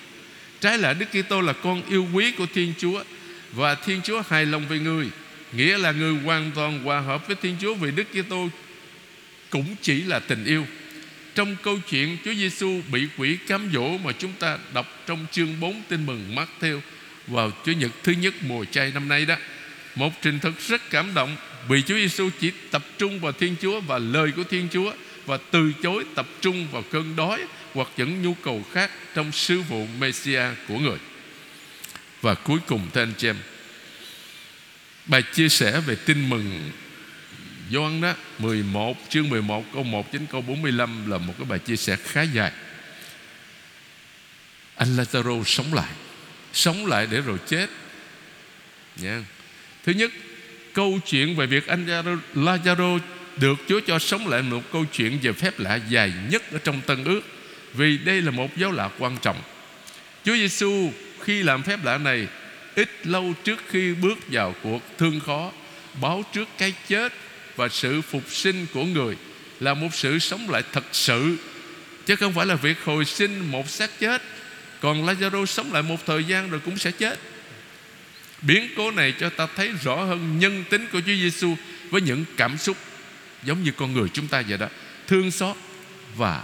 Trái 0.61 0.77
lại, 0.77 0.93
Đức 0.93 1.05
Kitô 1.05 1.41
là 1.41 1.53
con 1.53 1.81
yêu 1.89 2.07
quý 2.13 2.31
của 2.31 2.45
Thiên 2.53 2.73
Chúa 2.77 3.03
Và 3.51 3.75
Thiên 3.75 4.01
Chúa 4.01 4.21
hài 4.29 4.45
lòng 4.45 4.67
về 4.67 4.79
người. 4.79 5.09
Nghĩa 5.53 5.77
là 5.77 5.91
người 5.91 6.13
hoàn 6.23 6.51
toàn 6.55 6.83
hòa 6.83 6.99
hợp 6.99 7.27
với 7.27 7.35
Thiên 7.41 7.55
Chúa 7.61 7.73
Vì 7.73 7.91
Đức 7.91 8.07
Kitô 8.13 8.49
cũng 9.49 9.75
chỉ 9.81 10.03
là 10.03 10.19
tình 10.19 10.45
yêu. 10.45 10.65
Trong 11.35 11.55
câu 11.63 11.79
chuyện 11.89 12.17
Chúa 12.25 12.33
Giêsu 12.33 12.81
bị 12.91 13.07
quỷ 13.17 13.37
cám 13.47 13.69
dỗ 13.73 13.97
Mà 13.97 14.11
chúng 14.11 14.33
ta 14.39 14.57
đọc 14.73 14.87
trong 15.07 15.25
chương 15.31 15.59
4 15.59 15.81
tin 15.89 16.05
mừng 16.05 16.35
Matthew 16.35 16.79
vào 17.27 17.51
chủ 17.65 17.71
Nhật 17.71 17.91
thứ 18.03 18.11
nhất 18.11 18.33
mùa 18.41 18.65
chay 18.65 18.91
năm 18.93 19.07
nay 19.07 19.25
đó 19.25 19.35
Một 19.95 20.13
trình 20.21 20.39
thực 20.39 20.59
rất 20.67 20.89
cảm 20.89 21.13
động 21.13 21.35
Vì 21.67 21.81
Chúa 21.81 21.95
Giêsu 21.95 22.29
chỉ 22.39 22.51
tập 22.71 22.83
trung 22.97 23.19
vào 23.19 23.31
Thiên 23.31 23.55
Chúa 23.61 23.79
Và 23.79 23.97
lời 23.97 24.31
của 24.35 24.43
Thiên 24.43 24.67
Chúa 24.73 24.93
Và 25.25 25.37
từ 25.51 25.71
chối 25.83 26.05
tập 26.15 26.27
trung 26.41 26.67
vào 26.71 26.83
cơn 26.91 27.15
đói 27.15 27.39
hoặc 27.73 27.87
những 27.97 28.21
nhu 28.21 28.33
cầu 28.33 28.63
khác 28.73 28.91
trong 29.15 29.31
sứ 29.31 29.61
vụ 29.61 29.87
Messia 29.99 30.43
của 30.67 30.79
người. 30.79 30.97
Và 32.21 32.33
cuối 32.33 32.59
cùng 32.67 32.87
thưa 32.93 33.01
anh 33.01 33.13
chị 33.17 33.27
em, 33.27 33.37
bài 35.05 35.23
chia 35.33 35.49
sẻ 35.49 35.79
về 35.79 35.95
tin 35.95 36.29
mừng 36.29 36.71
Gioan 37.71 38.01
đó 38.01 38.13
11 38.39 38.97
chương 39.09 39.29
11 39.29 39.65
câu 39.73 39.83
1 39.83 40.13
đến 40.13 40.25
câu 40.31 40.41
45 40.41 41.11
là 41.11 41.17
một 41.17 41.33
cái 41.37 41.45
bài 41.45 41.59
chia 41.59 41.75
sẻ 41.75 41.95
khá 41.95 42.21
dài. 42.21 42.51
Anh 44.75 44.97
Lazaro 44.97 45.43
sống 45.43 45.73
lại, 45.73 45.91
sống 46.53 46.85
lại 46.85 47.07
để 47.11 47.21
rồi 47.21 47.37
chết. 47.47 47.69
Nha. 48.95 49.23
Thứ 49.85 49.91
nhất, 49.91 50.11
câu 50.73 50.99
chuyện 51.07 51.35
về 51.35 51.45
việc 51.45 51.67
anh 51.67 51.85
Lazaro 52.35 52.99
được 53.37 53.59
Chúa 53.67 53.79
cho 53.87 53.99
sống 53.99 54.27
lại 54.27 54.41
một 54.41 54.61
câu 54.71 54.85
chuyện 54.85 55.19
về 55.21 55.33
phép 55.33 55.59
lạ 55.59 55.79
dài 55.89 56.13
nhất 56.29 56.43
ở 56.51 56.59
trong 56.63 56.81
Tân 56.81 57.03
ước 57.03 57.21
vì 57.73 57.97
đây 57.97 58.21
là 58.21 58.31
một 58.31 58.57
dấu 58.57 58.71
lạ 58.71 58.89
quan 58.99 59.17
trọng 59.21 59.41
Chúa 60.25 60.35
Giêsu 60.35 60.91
khi 61.19 61.43
làm 61.43 61.63
phép 61.63 61.85
lạ 61.85 61.97
này 61.97 62.27
Ít 62.75 62.89
lâu 63.03 63.33
trước 63.43 63.59
khi 63.69 63.93
bước 63.93 64.17
vào 64.27 64.55
cuộc 64.63 64.81
thương 64.97 65.19
khó 65.19 65.51
Báo 66.01 66.23
trước 66.33 66.47
cái 66.57 66.73
chết 66.87 67.13
Và 67.55 67.67
sự 67.67 68.01
phục 68.01 68.23
sinh 68.29 68.65
của 68.73 68.83
người 68.83 69.15
Là 69.59 69.73
một 69.73 69.89
sự 69.93 70.19
sống 70.19 70.49
lại 70.49 70.63
thật 70.71 70.83
sự 70.91 71.37
Chứ 72.05 72.15
không 72.15 72.33
phải 72.33 72.45
là 72.45 72.55
việc 72.55 72.77
hồi 72.83 73.05
sinh 73.05 73.51
một 73.51 73.69
xác 73.69 73.99
chết 73.99 74.21
còn 74.81 75.05
Lazaro 75.05 75.45
sống 75.45 75.73
lại 75.73 75.83
một 75.83 76.05
thời 76.05 76.23
gian 76.23 76.49
rồi 76.49 76.59
cũng 76.65 76.77
sẽ 76.77 76.91
chết. 76.91 77.19
Biến 78.41 78.69
cố 78.77 78.91
này 78.91 79.13
cho 79.19 79.29
ta 79.29 79.47
thấy 79.55 79.71
rõ 79.83 79.95
hơn 79.95 80.39
nhân 80.39 80.63
tính 80.69 80.87
của 80.91 80.99
Chúa 80.99 81.13
Giêsu 81.13 81.55
Với 81.89 82.01
những 82.01 82.25
cảm 82.37 82.57
xúc 82.57 82.77
Giống 83.43 83.63
như 83.63 83.71
con 83.71 83.93
người 83.93 84.09
chúng 84.13 84.27
ta 84.27 84.43
vậy 84.47 84.57
đó. 84.57 84.67
Thương 85.07 85.31
xót 85.31 85.55
và 86.15 86.43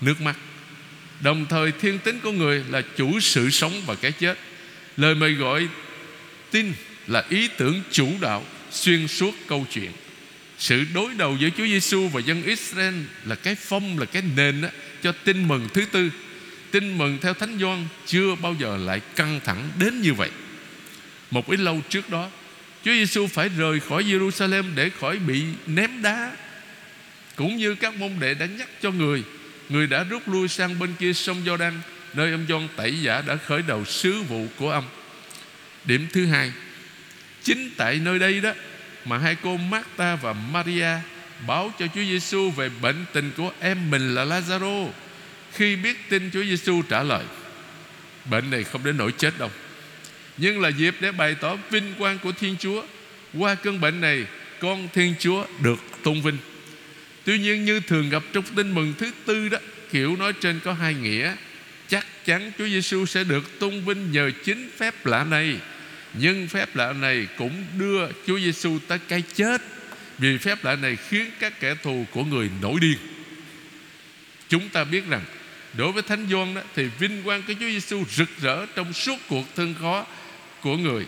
nước 0.00 0.20
mắt. 0.20 0.36
Đồng 1.20 1.46
thời 1.46 1.72
thiên 1.72 1.98
tính 1.98 2.20
của 2.22 2.32
người 2.32 2.64
là 2.70 2.82
chủ 2.96 3.20
sự 3.20 3.50
sống 3.50 3.72
và 3.86 3.94
cái 3.94 4.12
chết. 4.12 4.38
Lời 4.96 5.14
mời 5.14 5.32
gọi 5.32 5.68
tin 6.50 6.72
là 7.06 7.24
ý 7.28 7.48
tưởng 7.56 7.82
chủ 7.90 8.12
đạo 8.20 8.44
xuyên 8.70 9.08
suốt 9.08 9.34
câu 9.46 9.66
chuyện. 9.70 9.92
Sự 10.58 10.84
đối 10.94 11.14
đầu 11.14 11.36
giữa 11.40 11.48
Chúa 11.56 11.66
Giêsu 11.66 12.08
và 12.08 12.20
dân 12.20 12.42
Israel 12.42 12.94
Là 13.24 13.34
cái 13.34 13.54
phong, 13.54 13.98
là 13.98 14.06
cái 14.06 14.22
nền 14.36 14.60
đó, 14.60 14.68
cho 15.02 15.12
tin 15.12 15.48
mừng 15.48 15.68
thứ 15.74 15.84
tư. 15.92 16.10
Tin 16.72 16.98
mừng 16.98 17.18
theo 17.22 17.34
Thánh 17.34 17.58
Doan 17.60 17.86
chưa 18.06 18.34
bao 18.34 18.54
giờ 18.58 18.76
lại 18.76 19.00
căng 19.16 19.40
thẳng 19.44 19.70
đến 19.78 20.00
như 20.00 20.14
vậy. 20.14 20.30
Một 21.30 21.50
ít 21.50 21.60
lâu 21.60 21.80
trước 21.88 22.10
đó, 22.10 22.30
Chúa 22.84 22.92
Giêsu 22.92 23.26
phải 23.26 23.48
rời 23.48 23.80
khỏi 23.80 24.04
Jerusalem 24.04 24.64
để 24.74 24.90
khỏi 25.00 25.18
bị 25.18 25.44
ném 25.66 26.02
đá. 26.02 26.32
Cũng 27.36 27.56
như 27.56 27.74
các 27.74 27.94
môn 27.94 28.10
đệ 28.20 28.34
đã 28.34 28.46
nhắc 28.46 28.68
cho 28.82 28.90
người 28.90 29.22
Người 29.68 29.86
đã 29.86 30.04
rút 30.04 30.28
lui 30.28 30.48
sang 30.48 30.78
bên 30.78 30.94
kia 30.98 31.12
sông 31.12 31.42
Giođan 31.46 31.80
Nơi 32.14 32.32
ông 32.32 32.46
Gioan 32.48 32.68
tẩy 32.76 33.02
giả 33.02 33.22
đã 33.26 33.36
khởi 33.36 33.62
đầu 33.62 33.84
sứ 33.84 34.22
vụ 34.22 34.46
của 34.58 34.70
ông. 34.70 34.84
Điểm 35.84 36.06
thứ 36.12 36.26
hai, 36.26 36.52
Chính 37.42 37.70
tại 37.76 37.98
nơi 37.98 38.18
đây 38.18 38.40
đó 38.40 38.52
Mà 39.04 39.18
hai 39.18 39.36
cô 39.42 39.56
Marta 39.56 40.16
và 40.16 40.32
Maria 40.32 40.88
Báo 41.46 41.72
cho 41.78 41.86
Chúa 41.86 42.02
Giêsu 42.02 42.50
về 42.50 42.70
bệnh 42.82 43.04
tình 43.12 43.30
của 43.36 43.52
em 43.60 43.90
mình 43.90 44.14
là 44.14 44.24
Lazaro. 44.24 44.88
Khi 45.54 45.76
biết 45.76 46.08
tin 46.08 46.30
Chúa 46.32 46.44
Giêsu 46.44 46.82
trả 46.82 47.02
lời, 47.02 47.24
Bệnh 48.30 48.50
này 48.50 48.64
không 48.64 48.84
đến 48.84 48.96
nỗi 48.96 49.12
chết 49.12 49.38
đâu. 49.38 49.50
Nhưng 50.36 50.60
là 50.60 50.68
dịp 50.68 50.94
để 51.00 51.12
bày 51.12 51.34
tỏ 51.34 51.56
vinh 51.70 51.94
quang 51.98 52.18
của 52.18 52.32
Thiên 52.32 52.56
Chúa, 52.58 52.82
Qua 53.38 53.54
cơn 53.54 53.80
bệnh 53.80 54.00
này, 54.00 54.26
Con 54.60 54.88
Thiên 54.92 55.14
Chúa 55.18 55.46
được 55.62 55.78
tôn 56.02 56.20
vinh. 56.20 56.38
Tuy 57.24 57.38
nhiên 57.38 57.64
như 57.64 57.80
thường 57.80 58.10
gặp 58.10 58.22
trong 58.32 58.44
tin 58.56 58.74
mừng 58.74 58.94
thứ 58.98 59.10
tư 59.26 59.48
đó, 59.48 59.58
Kiểu 59.90 60.16
nói 60.16 60.32
trên 60.32 60.60
có 60.64 60.72
hai 60.72 60.94
nghĩa. 60.94 61.34
Chắc 61.88 62.06
chắn 62.24 62.52
Chúa 62.58 62.66
Giêsu 62.66 63.06
sẽ 63.06 63.24
được 63.24 63.58
tôn 63.58 63.84
vinh 63.84 64.12
nhờ 64.12 64.30
chính 64.44 64.70
phép 64.78 65.06
lạ 65.06 65.24
này. 65.24 65.56
Nhưng 66.14 66.48
phép 66.48 66.76
lạ 66.76 66.92
này 66.92 67.26
cũng 67.38 67.64
đưa 67.78 68.06
Chúa 68.26 68.38
Giêsu 68.38 68.78
tới 68.88 68.98
cái 69.08 69.22
chết, 69.34 69.62
Vì 70.18 70.38
phép 70.38 70.64
lạ 70.64 70.76
này 70.76 70.96
khiến 70.96 71.30
các 71.40 71.60
kẻ 71.60 71.74
thù 71.82 72.06
của 72.10 72.24
người 72.24 72.50
nổi 72.62 72.80
điên. 72.80 72.96
Chúng 74.48 74.68
ta 74.68 74.84
biết 74.84 75.08
rằng 75.08 75.24
Đối 75.76 75.92
với 75.92 76.02
Thánh 76.02 76.26
Doan 76.30 76.54
đó, 76.54 76.60
Thì 76.74 76.84
vinh 76.98 77.22
quang 77.22 77.42
của 77.42 77.52
Chúa 77.52 77.66
Giêsu 77.66 78.04
rực 78.10 78.28
rỡ 78.40 78.66
Trong 78.66 78.92
suốt 78.92 79.16
cuộc 79.28 79.44
thương 79.56 79.74
khó 79.80 80.06
của 80.60 80.76
người. 80.76 81.06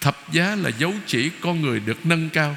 Thập 0.00 0.32
giá 0.32 0.56
là 0.56 0.70
dấu 0.78 0.94
chỉ 1.06 1.30
con 1.40 1.60
người 1.60 1.80
được 1.80 2.06
nâng 2.06 2.28
cao. 2.30 2.56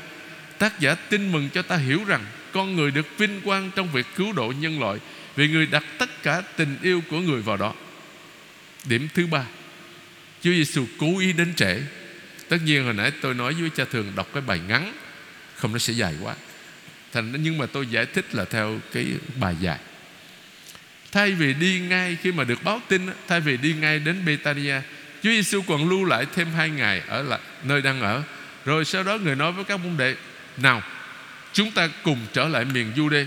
Tác 0.57 0.79
giả 0.79 0.95
tin 0.95 1.31
mừng 1.31 1.49
cho 1.49 1.61
ta 1.61 1.77
hiểu 1.77 2.03
rằng 2.07 2.25
Con 2.51 2.75
người 2.75 2.91
được 2.91 3.07
vinh 3.17 3.41
quang 3.41 3.71
trong 3.75 3.91
việc 3.91 4.05
cứu 4.15 4.33
độ 4.33 4.53
nhân 4.59 4.79
loại 4.79 4.99
Vì 5.35 5.47
người 5.47 5.65
đặt 5.65 5.83
tất 5.97 6.23
cả 6.23 6.41
tình 6.41 6.77
yêu 6.81 7.01
của 7.09 7.19
người 7.19 7.41
vào 7.41 7.57
đó. 7.57 7.73
Điểm 8.85 9.07
thứ 9.13 9.27
ba, 9.27 9.45
Chúa 10.41 10.51
Giêsu 10.51 10.85
cố 10.97 11.19
ý 11.19 11.33
đến 11.33 11.53
trễ. 11.55 11.81
Tất 12.49 12.57
nhiên 12.65 12.83
hồi 12.83 12.93
nãy 12.93 13.11
tôi 13.21 13.33
nói 13.33 13.53
với 13.53 13.69
cha 13.69 13.85
thường 13.91 14.11
đọc 14.15 14.27
cái 14.33 14.41
bài 14.41 14.59
ngắn, 14.67 14.93
Không, 15.55 15.73
nó 15.73 15.79
sẽ 15.79 15.93
dài 15.93 16.15
quá. 16.21 16.35
Thành 17.11 17.33
Nhưng 17.43 17.57
mà 17.57 17.65
tôi 17.65 17.87
giải 17.87 18.05
thích 18.05 18.35
là 18.35 18.45
theo 18.45 18.79
cái 18.93 19.05
bài 19.39 19.55
dài. 19.59 19.79
Thay 21.11 21.31
vì 21.31 21.53
đi 21.53 21.79
ngay 21.79 22.17
khi 22.21 22.31
mà 22.31 22.43
được 22.43 22.63
báo 22.63 22.81
tin 22.87 23.01
Thay 23.27 23.41
vì 23.41 23.57
đi 23.57 23.73
ngay 23.73 23.99
đến 23.99 24.25
Betania, 24.25 24.81
Chúa 25.23 25.29
Giêsu 25.29 25.61
còn 25.61 25.89
lưu 25.89 26.05
lại 26.05 26.25
thêm 26.35 26.47
hai 26.57 26.69
ngày 26.69 27.01
Ở 27.07 27.23
lại 27.23 27.39
nơi 27.63 27.81
đang 27.81 28.01
ở. 28.01 28.23
Rồi 28.65 28.85
sau 28.85 29.03
đó 29.03 29.17
người 29.17 29.35
nói 29.35 29.51
với 29.51 29.63
các 29.63 29.77
môn 29.77 29.97
đệ, 29.97 30.15
Nào, 30.57 30.81
chúng 31.53 31.71
ta 31.71 31.89
cùng 32.03 32.17
trở 32.33 32.47
lại 32.47 32.65
miền 32.65 32.91
Jude 32.95 33.25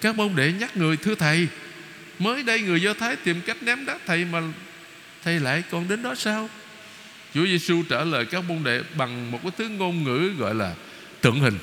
Các 0.00 0.16
môn 0.16 0.36
đệ 0.36 0.52
nhắc 0.52 0.76
người, 0.76 0.96
Thưa 0.96 1.14
thầy, 1.14 1.48
Mới 2.18 2.42
đây 2.42 2.60
người 2.60 2.82
Do 2.82 2.94
Thái 2.94 3.16
tìm 3.16 3.40
cách 3.46 3.62
ném 3.62 3.86
đá 3.86 3.98
thầy 4.06 4.24
Mà 4.24 4.42
thầy 5.24 5.40
lại 5.40 5.62
còn 5.70 5.88
đến 5.88 6.02
đó 6.02 6.14
sao? 6.14 6.50
Chúa 7.34 7.46
Giêsu 7.46 7.82
trả 7.88 8.04
lời 8.04 8.24
các 8.24 8.44
môn 8.48 8.64
đệ 8.64 8.82
Bằng 8.94 9.30
một 9.30 9.38
cái 9.42 9.52
thứ 9.58 9.68
ngôn 9.68 10.04
ngữ 10.04 10.32
gọi 10.38 10.54
là 10.54 10.74
Tượng 11.20 11.40
hình. 11.40 11.58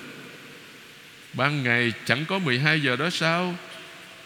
Ban 1.33 1.63
ngày 1.63 1.93
chẳng 2.05 2.25
có 2.25 2.39
12 2.39 2.81
giờ 2.81 2.95
đó 2.95 3.09
sao? 3.09 3.55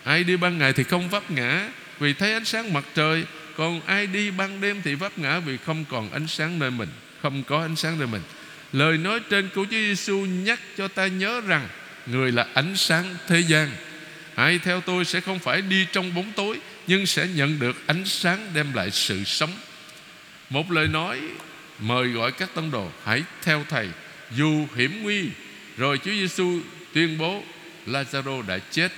Ai 0.03 0.23
đi 0.23 0.37
ban 0.37 0.57
ngày 0.57 0.73
thì 0.73 0.83
không 0.83 1.09
vấp 1.09 1.31
ngã, 1.31 1.69
Vì 1.99 2.13
thấy 2.13 2.33
ánh 2.33 2.45
sáng 2.45 2.73
mặt 2.73 2.85
trời. 2.95 3.23
Còn 3.57 3.81
ai 3.81 4.07
đi 4.07 4.31
ban 4.31 4.61
đêm 4.61 4.81
thì 4.83 4.95
vấp 4.95 5.19
ngã, 5.19 5.39
Vì 5.39 5.57
không 5.57 5.85
còn 5.89 6.11
ánh 6.11 6.27
sáng 6.27 6.59
nơi 6.59 6.71
mình, 6.71 6.89
Không 7.21 7.43
có 7.43 7.61
ánh 7.61 7.75
sáng 7.75 7.99
nơi 7.99 8.07
mình. 8.07 8.21
Lời 8.73 8.97
nói 8.97 9.19
trên 9.29 9.49
của 9.55 9.65
Chúa 9.65 9.77
Giêsu 9.77 10.17
nhắc 10.19 10.59
cho 10.77 10.87
ta 10.87 11.07
nhớ 11.07 11.41
rằng, 11.41 11.67
Người 12.05 12.31
là 12.31 12.47
ánh 12.53 12.75
sáng 12.75 13.15
thế 13.27 13.39
gian. 13.39 13.71
Ai 14.35 14.59
theo 14.59 14.81
tôi 14.81 15.05
sẽ 15.05 15.21
không 15.21 15.39
phải 15.39 15.61
đi 15.61 15.85
trong 15.91 16.15
bóng 16.15 16.31
tối, 16.35 16.59
Nhưng 16.87 17.05
sẽ 17.05 17.27
nhận 17.27 17.59
được 17.59 17.87
ánh 17.87 18.05
sáng 18.05 18.51
đem 18.53 18.73
lại 18.73 18.91
sự 18.91 19.23
sống. 19.23 19.51
Một 20.49 20.71
lời 20.71 20.87
nói, 20.87 21.19
mời 21.79 22.07
gọi 22.07 22.31
các 22.31 22.49
tông 22.53 22.71
đồ, 22.71 22.91
Hãy 23.03 23.23
theo 23.43 23.65
Thầy, 23.69 23.87
Dù 24.35 24.67
hiểm 24.75 25.03
nguy. 25.03 25.25
Rồi 25.77 25.97
Chúa 25.97 26.11
Giêsu 26.11 26.59
tuyên 26.93 27.17
bố, 27.17 27.43
Lazaro 27.87 28.47
đã 28.47 28.59
chết. 28.71 28.91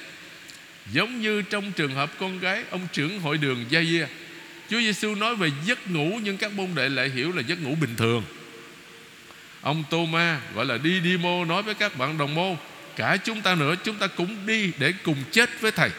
Giống 0.93 1.21
như 1.21 1.41
trong 1.41 1.71
trường 1.71 1.95
hợp 1.95 2.11
con 2.19 2.39
gái, 2.39 2.63
Ông 2.69 2.87
trưởng 2.93 3.19
hội 3.19 3.37
đường 3.37 3.65
gia 3.69 3.81
Chúa 4.69 4.79
Giêsu 4.79 5.15
nói 5.15 5.35
về 5.35 5.51
giấc 5.65 5.91
ngủ 5.91 6.19
Nhưng 6.23 6.37
các 6.37 6.53
môn 6.53 6.67
đệ 6.75 6.89
lại 6.89 7.09
hiểu 7.09 7.31
là 7.31 7.41
giấc 7.41 7.61
ngủ 7.61 7.75
bình 7.75 7.95
thường. 7.97 8.23
Ông 9.61 9.83
Tô-ma, 9.89 10.41
gọi 10.55 10.65
là 10.65 10.77
đi 10.77 10.99
đi 10.99 11.17
mô 11.17 11.45
Nói 11.45 11.63
với 11.63 11.73
các 11.73 11.97
bạn 11.97 12.17
đồng 12.17 12.35
môn, 12.35 12.55
Cả 12.95 13.17
chúng 13.17 13.41
ta 13.41 13.55
nữa, 13.55 13.75
chúng 13.83 13.95
ta 13.95 14.07
cũng 14.07 14.45
đi 14.45 14.71
Để 14.79 14.93
cùng 15.03 15.17
chết 15.31 15.61
với 15.61 15.71
Thầy. 15.71 15.89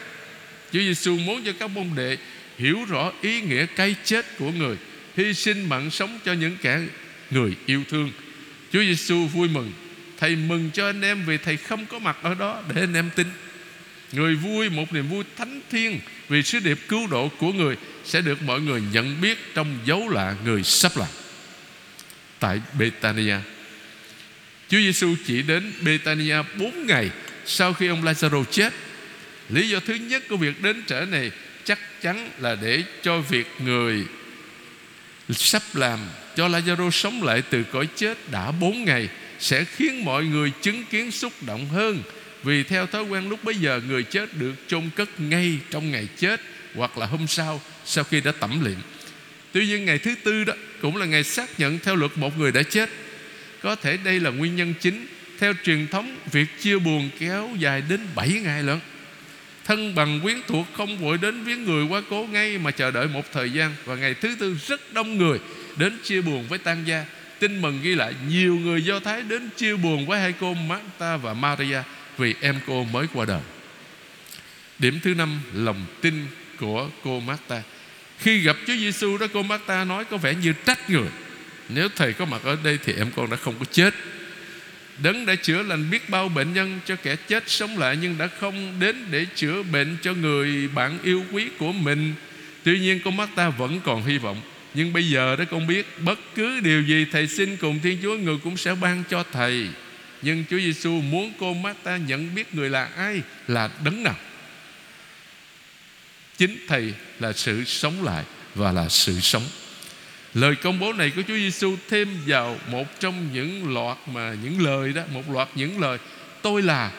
Chúa 0.73 0.79
Giêsu 0.79 1.17
muốn 1.17 1.43
cho 1.45 1.53
các 1.59 1.71
môn 1.71 1.87
đệ 1.97 2.17
Hiểu 2.59 2.85
rõ 2.89 3.13
ý 3.23 3.41
nghĩa 3.41 3.67
cái 3.67 3.95
chết 4.05 4.27
của 4.39 4.51
người, 4.51 4.77
Hy 5.17 5.35
sinh 5.35 5.69
mạng 5.69 5.91
sống 5.91 6.19
cho 6.25 6.33
những 6.33 6.57
kẻ 6.63 6.81
người 7.31 7.57
yêu 7.67 7.85
thương. 7.89 8.11
Chúa 8.73 8.81
Giêsu 8.81 9.27
vui 9.27 9.49
mừng, 9.49 9.73
Thầy 10.19 10.37
mừng 10.37 10.71
cho 10.75 10.87
anh 10.87 11.03
em 11.03 11.25
vì 11.27 11.37
thầy 11.37 11.57
không 11.57 11.87
có 11.87 11.99
mặt 11.99 12.17
ở 12.23 12.35
đó 12.35 12.63
Để 12.75 12.81
anh 12.81 12.95
em 12.95 13.11
tin. 13.17 13.27
Người 14.13 14.35
vui, 14.35 14.71
một 14.71 14.93
niềm 14.93 15.09
vui 15.09 15.25
thánh 15.37 15.61
thiên 15.71 16.01
Vì 16.29 16.43
sứ 16.43 16.59
điệp 16.59 16.79
cứu 16.89 17.07
độ 17.07 17.29
của 17.29 17.53
người 17.53 17.77
Sẽ 18.05 18.21
được 18.21 18.43
mọi 18.43 18.61
người 18.61 18.83
nhận 18.93 19.21
biết 19.21 19.39
Trong 19.55 19.79
dấu 19.85 20.09
lạ 20.09 20.35
người 20.45 20.63
sắp 20.63 20.93
làm. 20.97 21.09
Tại 22.39 22.61
Betania 22.79 23.37
Chúa 24.69 24.79
Giêsu 24.79 25.15
chỉ 25.27 25.43
đến 25.43 25.73
Betania 25.81 26.37
4 26.59 26.87
ngày 26.87 27.11
Sau 27.47 27.73
khi 27.73 27.89
ông 27.89 28.05
Lazaro 28.05 28.45
chết. 28.45 28.73
Lý 29.49 29.69
do 29.69 29.81
thứ 29.81 29.95
nhất 29.95 30.23
của 30.29 30.37
việc 30.37 30.63
đến 30.63 30.83
trở 30.87 31.05
này 31.05 31.31
Chắc 31.65 31.79
chắn 32.03 32.31
là 32.39 32.55
để 32.55 32.83
cho 33.03 33.21
việc 33.21 33.47
người 33.59 34.05
Sắp 35.31 35.63
làm 35.75 35.99
Cho 36.37 36.49
Lazaro 36.49 36.91
sống 36.91 37.23
lại 37.23 37.43
từ 37.51 37.65
cõi 37.73 37.89
chết 37.97 38.19
Đã 38.31 38.51
4 38.51 38.85
ngày 38.85 39.09
Sẽ 39.39 39.65
khiến 39.65 40.05
mọi 40.05 40.25
người 40.25 40.53
chứng 40.63 40.85
kiến 40.85 41.11
xúc 41.11 41.33
động 41.47 41.69
hơn 41.69 42.03
vì 42.43 42.63
theo 42.63 42.87
thói 42.87 43.03
quen 43.03 43.29
lúc 43.29 43.45
bấy 43.45 43.55
giờ, 43.55 43.81
Người 43.89 44.03
chết 44.03 44.35
được 44.35 44.55
chôn 44.67 44.91
cất 44.97 45.21
ngay 45.21 45.59
trong 45.71 45.91
ngày 45.91 46.09
chết 46.17 46.41
Hoặc 46.75 46.99
là 46.99 47.07
hôm 47.07 47.27
sau 47.27 47.61
Sau 47.85 48.05
khi 48.05 48.21
đã 48.21 48.33
tẩm 48.33 48.65
liệm. 48.65 48.79
Tuy 49.53 49.67
nhiên, 49.67 49.85
ngày 49.85 49.99
thứ 49.99 50.15
tư 50.25 50.45
đó 50.45 50.55
Cũng 50.81 50.97
là 50.97 51.07
ngày 51.07 51.25
xác 51.25 51.61
nhận 51.61 51.79
theo 51.79 51.97
luật 51.97 52.19
một 52.19 52.39
người 52.39 52.53
đã 52.53 52.63
chết. 52.63 52.91
Có 53.63 53.77
thể 53.77 53.97
đây 54.05 54.21
là 54.21 54.31
nguyên 54.31 54.57
nhân 54.57 54.75
chính. 54.81 55.07
Theo 55.39 55.53
truyền 55.65 55.87
thống, 55.87 56.17
Việc 56.33 56.49
chia 56.61 56.79
buồn 56.79 57.11
kéo 57.19 57.51
dài 57.59 57.83
đến 57.89 58.01
7 58.15 58.29
ngày 58.29 58.63
lận. 58.63 58.79
Thân 59.65 59.95
bằng 59.95 60.21
quyến 60.21 60.37
thuộc 60.49 60.67
không 60.73 60.99
vội 60.99 61.19
đến 61.19 61.45
viếng 61.45 61.65
người 61.65 61.85
quá 61.85 62.03
cố 62.11 62.27
ngay 62.33 62.59
Mà 62.59 62.71
chờ 62.71 62.91
đợi 62.91 63.09
một 63.09 63.33
thời 63.33 63.51
gian. 63.51 63.75
Và 63.85 63.97
ngày 63.97 64.15
thứ 64.15 64.37
tư 64.39 64.57
rất 64.67 64.93
đông 64.93 65.19
người 65.19 65.39
Đến 65.77 65.99
chia 66.05 66.21
buồn 66.21 66.49
với 66.49 66.59
tan 66.59 66.85
gia. 66.87 67.05
Tin 67.39 67.63
mừng 67.63 67.81
ghi 67.83 67.95
lại, 67.95 68.15
Nhiều 68.29 68.55
người 68.55 68.83
Do 68.83 69.01
Thái 69.01 69.23
đến 69.23 69.49
chia 69.57 69.77
buồn 69.77 70.07
với 70.07 70.21
hai 70.21 70.35
cô 70.41 70.55
Martha 70.55 71.17
và 71.17 71.35
Maria 71.35 71.83
vì 72.19 72.35
em 72.41 72.61
cô 72.67 72.85
mới 72.85 73.07
qua 73.15 73.25
đời. 73.25 73.41
Điểm 74.79 75.01
thứ 75.03 75.15
năm, 75.15 75.41
Lòng 75.55 75.87
tin 76.01 76.27
của 76.61 76.89
cô 77.05 77.21
Marta 77.21 77.63
Khi 78.19 78.39
gặp 78.39 78.57
Chúa 78.67 78.77
Giêsu 78.77 79.19
đó, 79.19 79.27
cô 79.33 79.43
Marta 79.43 79.85
nói 79.85 80.05
có 80.05 80.17
vẻ 80.17 80.35
như 80.35 80.53
trách 80.67 80.91
người. 80.91 81.09
Nếu 81.69 81.89
thầy 81.97 82.13
có 82.13 82.25
mặt 82.25 82.41
ở 82.45 82.57
đây 82.65 82.79
Thì 82.85 82.93
em 82.93 83.11
con 83.17 83.31
đã 83.31 83.37
không 83.37 83.55
có 83.59 83.65
chết. 83.73 83.95
Đấng 85.03 85.27
đã 85.27 85.35
chữa 85.35 85.63
lành 85.63 85.91
biết 85.91 86.11
bao 86.11 86.29
bệnh 86.29 86.55
nhân 86.55 86.81
Cho 86.87 86.97
kẻ 86.97 87.17
chết 87.17 87.45
sống 87.47 87.79
lại 87.79 87.99
Nhưng 88.01 88.19
đã 88.19 88.29
không 88.41 88.81
đến 88.81 88.97
để 89.11 89.27
chữa 89.35 89.63
bệnh 89.63 89.97
cho 90.03 90.13
người 90.13 90.69
bạn 90.75 90.99
yêu 91.03 91.25
quý 91.33 91.49
của 91.59 91.73
mình. 91.73 92.15
Tuy 92.63 92.79
nhiên, 92.81 93.01
cô 93.05 93.11
Marta 93.11 93.49
vẫn 93.49 93.81
còn 93.85 94.05
hy 94.05 94.19
vọng. 94.19 94.41
Nhưng 94.75 94.93
bây 94.93 95.09
giờ 95.09 95.37
đó, 95.37 95.45
con 95.51 95.67
biết 95.67 95.87
Bất 96.05 96.19
cứ 96.35 96.61
điều 96.61 96.83
gì 96.83 97.07
thầy 97.13 97.27
xin 97.27 97.57
cùng 97.57 97.81
Thiên 97.83 97.99
Chúa, 98.03 98.17
Người 98.17 98.37
cũng 98.45 98.57
sẽ 98.57 98.75
ban 98.75 99.03
cho 99.11 99.25
thầy 99.33 99.69
nhưng 100.23 100.45
Chúa 100.51 100.59
Giêsu 100.59 100.91
muốn 100.91 101.33
cô 101.39 101.55
Marta 101.55 101.97
nhận 101.97 102.35
biết 102.35 102.55
người 102.55 102.71
là 102.71 102.85
ai 102.85 103.23
Là 103.49 103.71
đấng 103.85 104.03
nào 104.03 104.17
Chính 106.39 106.59
Thầy 106.69 106.95
là 107.21 107.33
sự 107.33 107.65
sống 107.65 108.05
lại 108.05 108.25
Và 108.55 108.73
là 108.73 108.89
sự 108.89 109.21
sống 109.21 109.43
Lời 110.35 110.57
công 110.57 110.79
bố 110.79 110.93
này 110.93 111.13
của 111.17 111.23
Chúa 111.29 111.37
Giêsu 111.37 111.77
thêm 111.89 112.09
vào 112.27 112.59
một 112.71 113.01
trong 113.01 113.29
những 113.33 113.75
loạt 113.75 113.99
mà 114.07 114.35
những 114.45 114.63
lời 114.63 114.93
đó, 114.93 115.03
một 115.13 115.31
loạt 115.31 115.49
những 115.55 115.81
lời 115.81 115.99
tôi 116.43 116.63
là. 116.63 116.91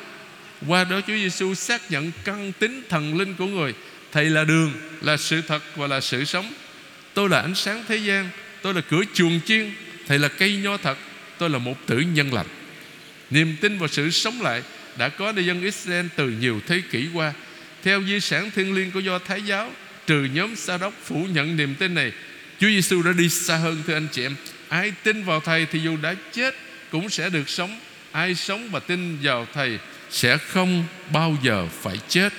Qua 0.67 0.83
đó 0.83 1.01
Chúa 1.07 1.13
Giêsu 1.13 1.53
xác 1.53 1.91
nhận 1.91 2.11
căn 2.23 2.51
tính 2.59 2.81
thần 2.89 3.17
linh 3.17 3.33
của 3.33 3.45
người. 3.45 3.73
Thầy 4.11 4.25
là 4.25 4.43
đường, 4.43 4.71
là 5.01 5.17
sự 5.17 5.41
thật 5.41 5.63
và 5.75 5.87
là 5.87 6.01
sự 6.01 6.25
sống. 6.25 6.53
Tôi 7.13 7.29
là 7.29 7.41
ánh 7.41 7.55
sáng 7.55 7.83
thế 7.87 7.95
gian, 7.97 8.29
tôi 8.61 8.73
là 8.73 8.81
cửa 8.81 9.01
chuồng 9.13 9.39
chiên, 9.45 9.71
thầy 10.07 10.19
là 10.19 10.27
cây 10.27 10.55
nho 10.55 10.77
thật, 10.77 10.97
tôi 11.37 11.49
là 11.49 11.57
một 11.57 11.75
tử 11.85 11.99
nhân 11.99 12.33
lành. 12.33 12.47
Niềm 13.33 13.55
tin 13.61 13.77
vào 13.77 13.87
sự 13.87 14.11
sống 14.11 14.41
lại 14.41 14.61
đã 14.97 15.09
có 15.09 15.31
nơi 15.31 15.45
dân 15.45 15.61
Israel 15.61 16.05
từ 16.15 16.29
nhiều 16.29 16.61
thế 16.67 16.81
kỷ 16.91 17.07
qua. 17.13 17.33
Theo 17.83 18.03
di 18.03 18.19
sản 18.19 18.51
thiên 18.55 18.75
liêng 18.75 18.91
của 18.91 18.99
do 18.99 19.19
Thái 19.19 19.41
giáo, 19.41 19.71
trừ 20.07 20.27
nhóm 20.33 20.55
Sa 20.55 20.77
đốc 20.77 20.93
phủ 21.03 21.25
nhận 21.33 21.57
niềm 21.57 21.75
tin 21.75 21.93
này, 21.93 22.11
Chúa 22.59 22.67
Giêsu 22.67 23.01
đã 23.01 23.11
đi 23.11 23.29
xa 23.29 23.55
hơn 23.55 23.83
thưa 23.87 23.93
anh 23.93 24.07
chị 24.11 24.23
em. 24.23 24.35
Ai 24.67 24.93
tin 25.03 25.23
vào 25.23 25.39
Thầy 25.39 25.65
thì 25.65 25.79
dù 25.79 25.97
đã 25.97 26.15
chết 26.31 26.55
cũng 26.91 27.09
sẽ 27.09 27.29
được 27.29 27.49
sống. 27.49 27.79
Ai 28.11 28.35
sống 28.35 28.69
và 28.71 28.79
tin 28.79 29.17
vào 29.21 29.47
Thầy 29.53 29.79
sẽ 30.09 30.37
không 30.37 30.85
bao 31.11 31.37
giờ 31.43 31.67
phải 31.81 31.97
chết. 32.09 32.33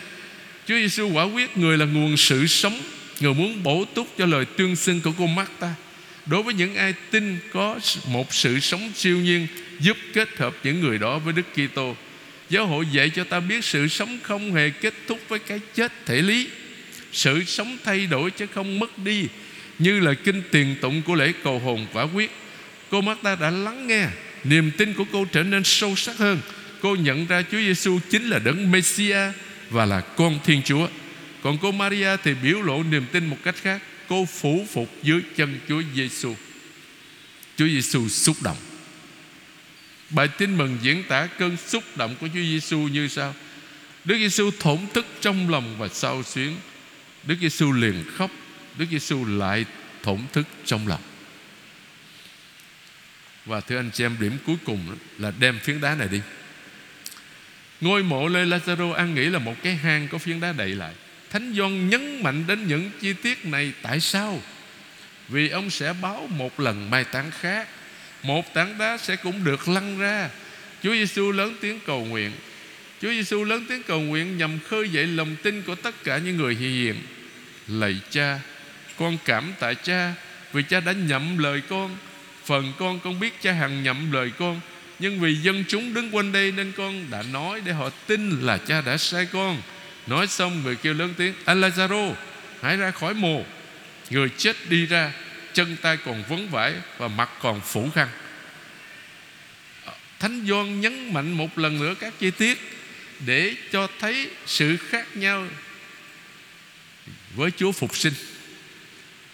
Chúa 0.66 0.74
Giêsu 0.74 1.08
quả 1.12 1.24
quyết 1.24 1.56
người 1.56 1.78
là 1.78 1.84
nguồn 1.84 2.16
sự 2.16 2.46
sống, 2.46 2.80
người 3.20 3.34
muốn 3.34 3.62
bổ 3.62 3.84
túc 3.94 4.08
cho 4.18 4.26
lời 4.26 4.44
tuyên 4.44 4.76
xưng 4.76 5.00
của 5.00 5.12
cô 5.18 5.26
Marta. 5.26 5.74
Đối 6.26 6.42
với 6.42 6.54
những 6.54 6.74
ai 6.74 6.94
tin 7.10 7.38
có 7.52 7.80
một 8.08 8.34
sự 8.34 8.60
sống 8.60 8.92
siêu 8.94 9.18
nhiên 9.18 9.46
giúp 9.80 9.96
kết 10.12 10.28
hợp 10.38 10.56
những 10.64 10.80
người 10.80 10.98
đó 10.98 11.18
với 11.18 11.32
Đức 11.32 11.46
Kitô. 11.52 11.96
Giáo 12.50 12.66
hội 12.66 12.86
dạy 12.92 13.10
cho 13.10 13.24
ta 13.24 13.40
biết 13.40 13.64
sự 13.64 13.88
sống 13.88 14.18
không 14.22 14.54
hề 14.54 14.70
kết 14.70 14.94
thúc 15.06 15.20
với 15.28 15.38
cái 15.38 15.60
chết 15.74 15.92
thể 16.06 16.22
lý. 16.22 16.48
Sự 17.12 17.44
sống 17.44 17.78
thay 17.84 18.06
đổi 18.06 18.30
chứ 18.30 18.46
không 18.54 18.78
mất 18.78 18.98
đi 18.98 19.26
như 19.78 20.00
là 20.00 20.14
kinh 20.14 20.42
tiền 20.50 20.76
tụng 20.80 21.02
của 21.02 21.14
lễ 21.14 21.32
cầu 21.44 21.58
hồn 21.58 21.86
quả 21.92 22.02
quyết. 22.02 22.30
Cô 22.90 23.00
Marta 23.00 23.36
đã 23.36 23.50
lắng 23.50 23.86
nghe, 23.86 24.06
niềm 24.44 24.70
tin 24.70 24.94
của 24.94 25.04
cô 25.12 25.24
trở 25.24 25.42
nên 25.42 25.64
sâu 25.64 25.96
sắc 25.96 26.16
hơn. 26.16 26.38
Cô 26.80 26.96
nhận 26.96 27.26
ra 27.26 27.42
Chúa 27.42 27.58
Giêsu 27.58 27.98
chính 28.10 28.28
là 28.28 28.38
đấng 28.38 28.70
Messia 28.70 29.18
và 29.70 29.86
là 29.86 30.00
con 30.00 30.38
Thiên 30.44 30.62
Chúa. 30.62 30.88
Còn 31.42 31.58
cô 31.62 31.72
Maria 31.72 32.16
thì 32.24 32.34
biểu 32.42 32.62
lộ 32.62 32.82
niềm 32.82 33.04
tin 33.12 33.26
một 33.26 33.36
cách 33.44 33.56
khác. 33.62 33.82
Cô 34.08 34.24
phủ 34.24 34.66
phục 34.70 34.88
dưới 35.02 35.22
chân 35.36 35.60
Chúa 35.68 35.82
Giêsu. 35.94 36.34
Chúa 37.56 37.66
Giêsu 37.66 38.08
xúc 38.08 38.36
động. 38.42 38.56
Bài 40.10 40.28
tin 40.28 40.56
mừng 40.56 40.78
diễn 40.82 41.04
tả 41.08 41.26
cơn 41.26 41.56
xúc 41.56 41.84
động 41.96 42.16
của 42.20 42.28
Chúa 42.34 42.40
Giêsu 42.40 42.78
như 42.78 43.08
sau. 43.08 43.34
Đức 44.04 44.16
Giêsu 44.18 44.50
thổn 44.60 44.78
thức 44.94 45.06
trong 45.20 45.50
lòng 45.50 45.78
và 45.78 45.88
sao 45.88 46.22
xuyến. 46.22 46.56
Đức 47.22 47.36
Giêsu 47.40 47.72
liền 47.72 48.04
khóc. 48.16 48.30
Đức 48.78 48.86
Giêsu 48.90 49.24
lại 49.24 49.64
thổn 50.02 50.20
thức 50.32 50.46
trong 50.64 50.88
lòng. 50.88 51.00
Và 53.46 53.60
thưa 53.60 53.76
anh 53.76 53.90
chị 53.90 54.04
em, 54.04 54.16
điểm 54.20 54.32
cuối 54.46 54.56
cùng 54.64 54.96
là 55.18 55.32
đem 55.38 55.58
phiến 55.58 55.80
đá 55.80 55.94
này 55.94 56.08
đi. 56.08 56.20
Ngôi 57.80 58.02
mộ 58.02 58.28
Lê 58.28 58.44
Lazaro 58.44 58.92
an 58.92 59.14
nghĩ 59.14 59.24
là 59.24 59.38
một 59.38 59.54
cái 59.62 59.76
hang 59.76 60.08
có 60.08 60.18
phiến 60.18 60.40
đá 60.40 60.52
đậy 60.52 60.68
lại. 60.68 60.94
Thánh 61.34 61.54
Gioan 61.56 61.90
nhấn 61.90 62.22
mạnh 62.22 62.44
đến 62.46 62.66
những 62.66 62.90
chi 63.00 63.12
tiết 63.12 63.46
này 63.46 63.72
Tại 63.82 64.00
sao? 64.00 64.42
Vì 65.28 65.48
ông 65.48 65.70
sẽ 65.70 65.92
báo 66.02 66.28
một 66.30 66.60
lần 66.60 66.90
mai 66.90 67.04
táng 67.04 67.30
khác 67.30 67.68
một 68.22 68.54
tảng 68.54 68.78
đá 68.78 68.98
sẽ 68.98 69.16
cũng 69.16 69.44
được 69.44 69.68
lăn 69.68 69.98
ra 69.98 70.30
Chúa 70.82 70.92
Giêsu 70.92 71.32
lớn 71.32 71.56
tiếng 71.60 71.80
cầu 71.86 72.04
nguyện 72.04 72.32
Chúa 73.02 73.10
Giêsu 73.10 73.44
lớn 73.44 73.64
tiếng 73.68 73.82
cầu 73.82 74.00
nguyện 74.00 74.38
nhằm 74.38 74.58
khơi 74.68 74.88
dậy 74.88 75.06
lòng 75.06 75.36
tin 75.42 75.62
của 75.62 75.74
tất 75.74 76.04
cả 76.04 76.18
những 76.18 76.36
người 76.36 76.54
hiền. 76.54 76.94
Lạy 77.68 78.00
Cha, 78.10 78.38
con 78.98 79.18
cảm 79.24 79.52
tạ 79.60 79.74
Cha 79.74 80.14
vì 80.52 80.62
Cha 80.62 80.80
đã 80.80 80.92
nhậm 80.92 81.38
lời 81.38 81.62
con. 81.68 81.96
Phần 82.44 82.72
con 82.78 83.00
con 83.04 83.20
biết 83.20 83.42
Cha 83.42 83.52
hằng 83.52 83.82
nhậm 83.82 84.12
lời 84.12 84.30
con, 84.38 84.60
nhưng 84.98 85.20
vì 85.20 85.34
dân 85.34 85.64
chúng 85.68 85.94
đứng 85.94 86.14
quanh 86.14 86.32
đây 86.32 86.52
nên 86.52 86.72
con 86.76 87.10
đã 87.10 87.22
nói 87.32 87.60
để 87.64 87.72
họ 87.72 87.90
tin 88.06 88.40
là 88.40 88.58
Cha 88.58 88.80
đã 88.80 88.96
sai 88.96 89.26
con. 89.32 89.62
Nói 90.06 90.26
xong 90.26 90.62
người 90.62 90.76
kêu 90.76 90.94
lớn 90.94 91.14
tiếng, 91.16 91.34
Anh 91.44 91.60
Lazaro, 91.60 92.14
hãy 92.62 92.76
ra 92.76 92.90
khỏi 92.90 93.14
mồ. 93.14 93.44
Người 94.10 94.28
chết 94.36 94.56
đi 94.68 94.86
ra, 94.86 95.12
chân 95.52 95.76
tay 95.82 95.96
còn 96.04 96.24
vấn 96.28 96.50
vải 96.50 96.74
và 96.98 97.08
mặt 97.08 97.30
còn 97.42 97.60
phủ 97.60 97.90
khăn. 97.94 98.08
Thánh 100.20 100.46
Gioan 100.46 100.80
nhấn 100.80 101.12
mạnh 101.12 101.32
một 101.32 101.58
lần 101.58 101.78
nữa 101.78 101.94
các 102.00 102.14
chi 102.18 102.30
tiết 102.30 102.58
để 103.26 103.54
cho 103.72 103.88
thấy 104.00 104.30
sự 104.46 104.76
khác 104.76 105.16
nhau 105.16 105.46
với 107.34 107.50
Chúa 107.50 107.72
phục 107.72 107.96
sinh. 107.96 108.12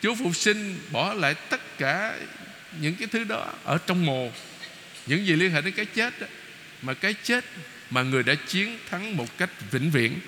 Chúa 0.03 0.15
phục 0.15 0.37
sinh 0.37 0.79
bỏ 0.93 1.15
lại 1.15 1.35
tất 1.35 1.79
cả 1.79 2.15
những 2.81 2.95
cái 2.95 3.09
thứ 3.13 3.25
đó 3.25 3.53
ở 3.65 3.79
trong 3.87 4.07
mồ, 4.07 4.33
những 5.07 5.27
gì 5.27 5.33
liên 5.33 5.51
hệ 5.51 5.61
đến 5.61 5.75
cái 5.75 5.85
chết 5.85 6.21
đó. 6.21 6.27
mà 6.83 6.95
cái 6.95 7.15
chết 7.23 7.45
mà 7.91 8.03
người 8.03 8.23
đã 8.23 8.35
chiến 8.35 8.79
thắng 8.91 9.17
một 9.17 9.39
cách 9.39 9.51
vĩnh 9.71 9.91
viễn. 9.91 10.19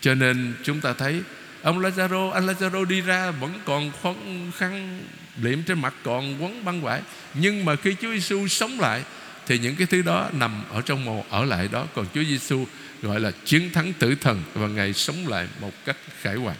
Cho 0.00 0.14
nên 0.14 0.54
chúng 0.64 0.80
ta 0.80 0.92
thấy 0.92 1.22
ông 1.62 1.80
Lazaro, 1.80 2.30
anh 2.30 2.46
Lazaro 2.46 2.84
đi 2.84 3.00
ra 3.00 3.30
vẫn 3.30 3.60
còn 3.64 3.92
khăn 4.02 4.50
khăn 4.56 5.02
liệm 5.42 5.62
trên 5.62 5.80
mặt 5.80 5.94
còn 6.02 6.42
quấn 6.42 6.64
băng 6.64 6.82
vải, 6.82 7.02
nhưng 7.34 7.64
mà 7.64 7.76
khi 7.76 7.94
Chúa 8.02 8.12
Giêsu 8.12 8.48
sống 8.48 8.80
lại 8.80 9.02
thì 9.46 9.58
những 9.58 9.76
cái 9.76 9.86
thứ 9.86 10.02
đó 10.02 10.30
nằm 10.32 10.64
ở 10.70 10.82
trong 10.82 11.04
mồ 11.04 11.24
ở 11.30 11.44
lại 11.44 11.68
đó. 11.72 11.86
Còn 11.94 12.06
Chúa 12.14 12.24
Giêsu 12.24 12.66
gọi 13.02 13.20
là 13.20 13.30
chiến 13.44 13.70
thắng 13.72 13.92
tử 13.92 14.14
thần 14.20 14.42
và 14.54 14.68
ngài 14.68 14.92
sống 14.92 15.28
lại 15.28 15.48
một 15.60 15.72
cách 15.84 15.96
khải 16.20 16.34
hoàn. 16.34 16.56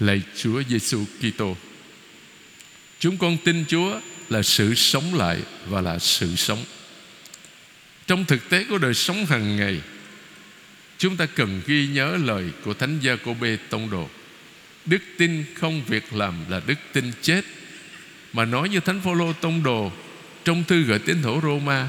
Lạy 0.00 0.22
Chúa 0.36 0.62
Giêsu 0.68 1.04
Kitô 1.20 1.56
chúng 2.98 3.16
con 3.16 3.36
tin 3.44 3.64
Chúa 3.68 4.00
là 4.28 4.42
sự 4.42 4.74
sống 4.74 5.14
lại 5.14 5.38
và 5.66 5.80
là 5.80 5.98
sự 5.98 6.36
sống. 6.36 6.64
Trong 8.06 8.24
thực 8.24 8.48
tế 8.48 8.64
của 8.64 8.78
đời 8.78 8.94
sống 8.94 9.26
hàng 9.26 9.56
ngày 9.56 9.80
chúng 10.98 11.16
ta 11.16 11.26
cần 11.26 11.60
ghi 11.66 11.86
nhớ 11.86 12.16
lời 12.24 12.44
của 12.64 12.74
thánh 12.74 12.98
gia 13.00 13.16
cô 13.16 13.34
bê 13.40 13.58
tông 13.70 13.90
đồ. 13.90 14.08
Đức 14.86 15.02
tin 15.18 15.44
không 15.54 15.82
việc 15.84 16.12
làm 16.12 16.34
là 16.48 16.60
đức 16.66 16.78
tin 16.92 17.12
chết. 17.22 17.44
Mà 18.32 18.44
nói 18.44 18.68
như 18.68 18.80
thánh 18.80 19.00
phaolô 19.00 19.32
tông 19.32 19.62
đồ, 19.62 19.92
trong 20.44 20.64
thư 20.64 20.82
gửi 20.82 20.98
tín 20.98 21.22
hữu 21.22 21.40
Roma, 21.40 21.88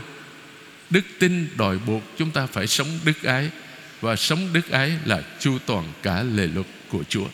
Đức 0.90 1.06
tin 1.20 1.48
đòi 1.58 1.78
buộc 1.78 2.04
chúng 2.18 2.32
ta 2.32 2.46
phải 2.46 2.68
sống 2.68 2.88
đức 3.06 3.24
ái, 3.24 3.50
Và 4.02 4.16
sống 4.16 4.50
đức 4.54 4.72
ái 4.72 4.92
là 5.06 5.24
chu 5.40 5.58
toàn 5.66 5.94
cả 6.04 6.24
lề 6.24 6.48
luật 6.48 6.66
của 6.90 7.04
Chúa. 7.10 7.28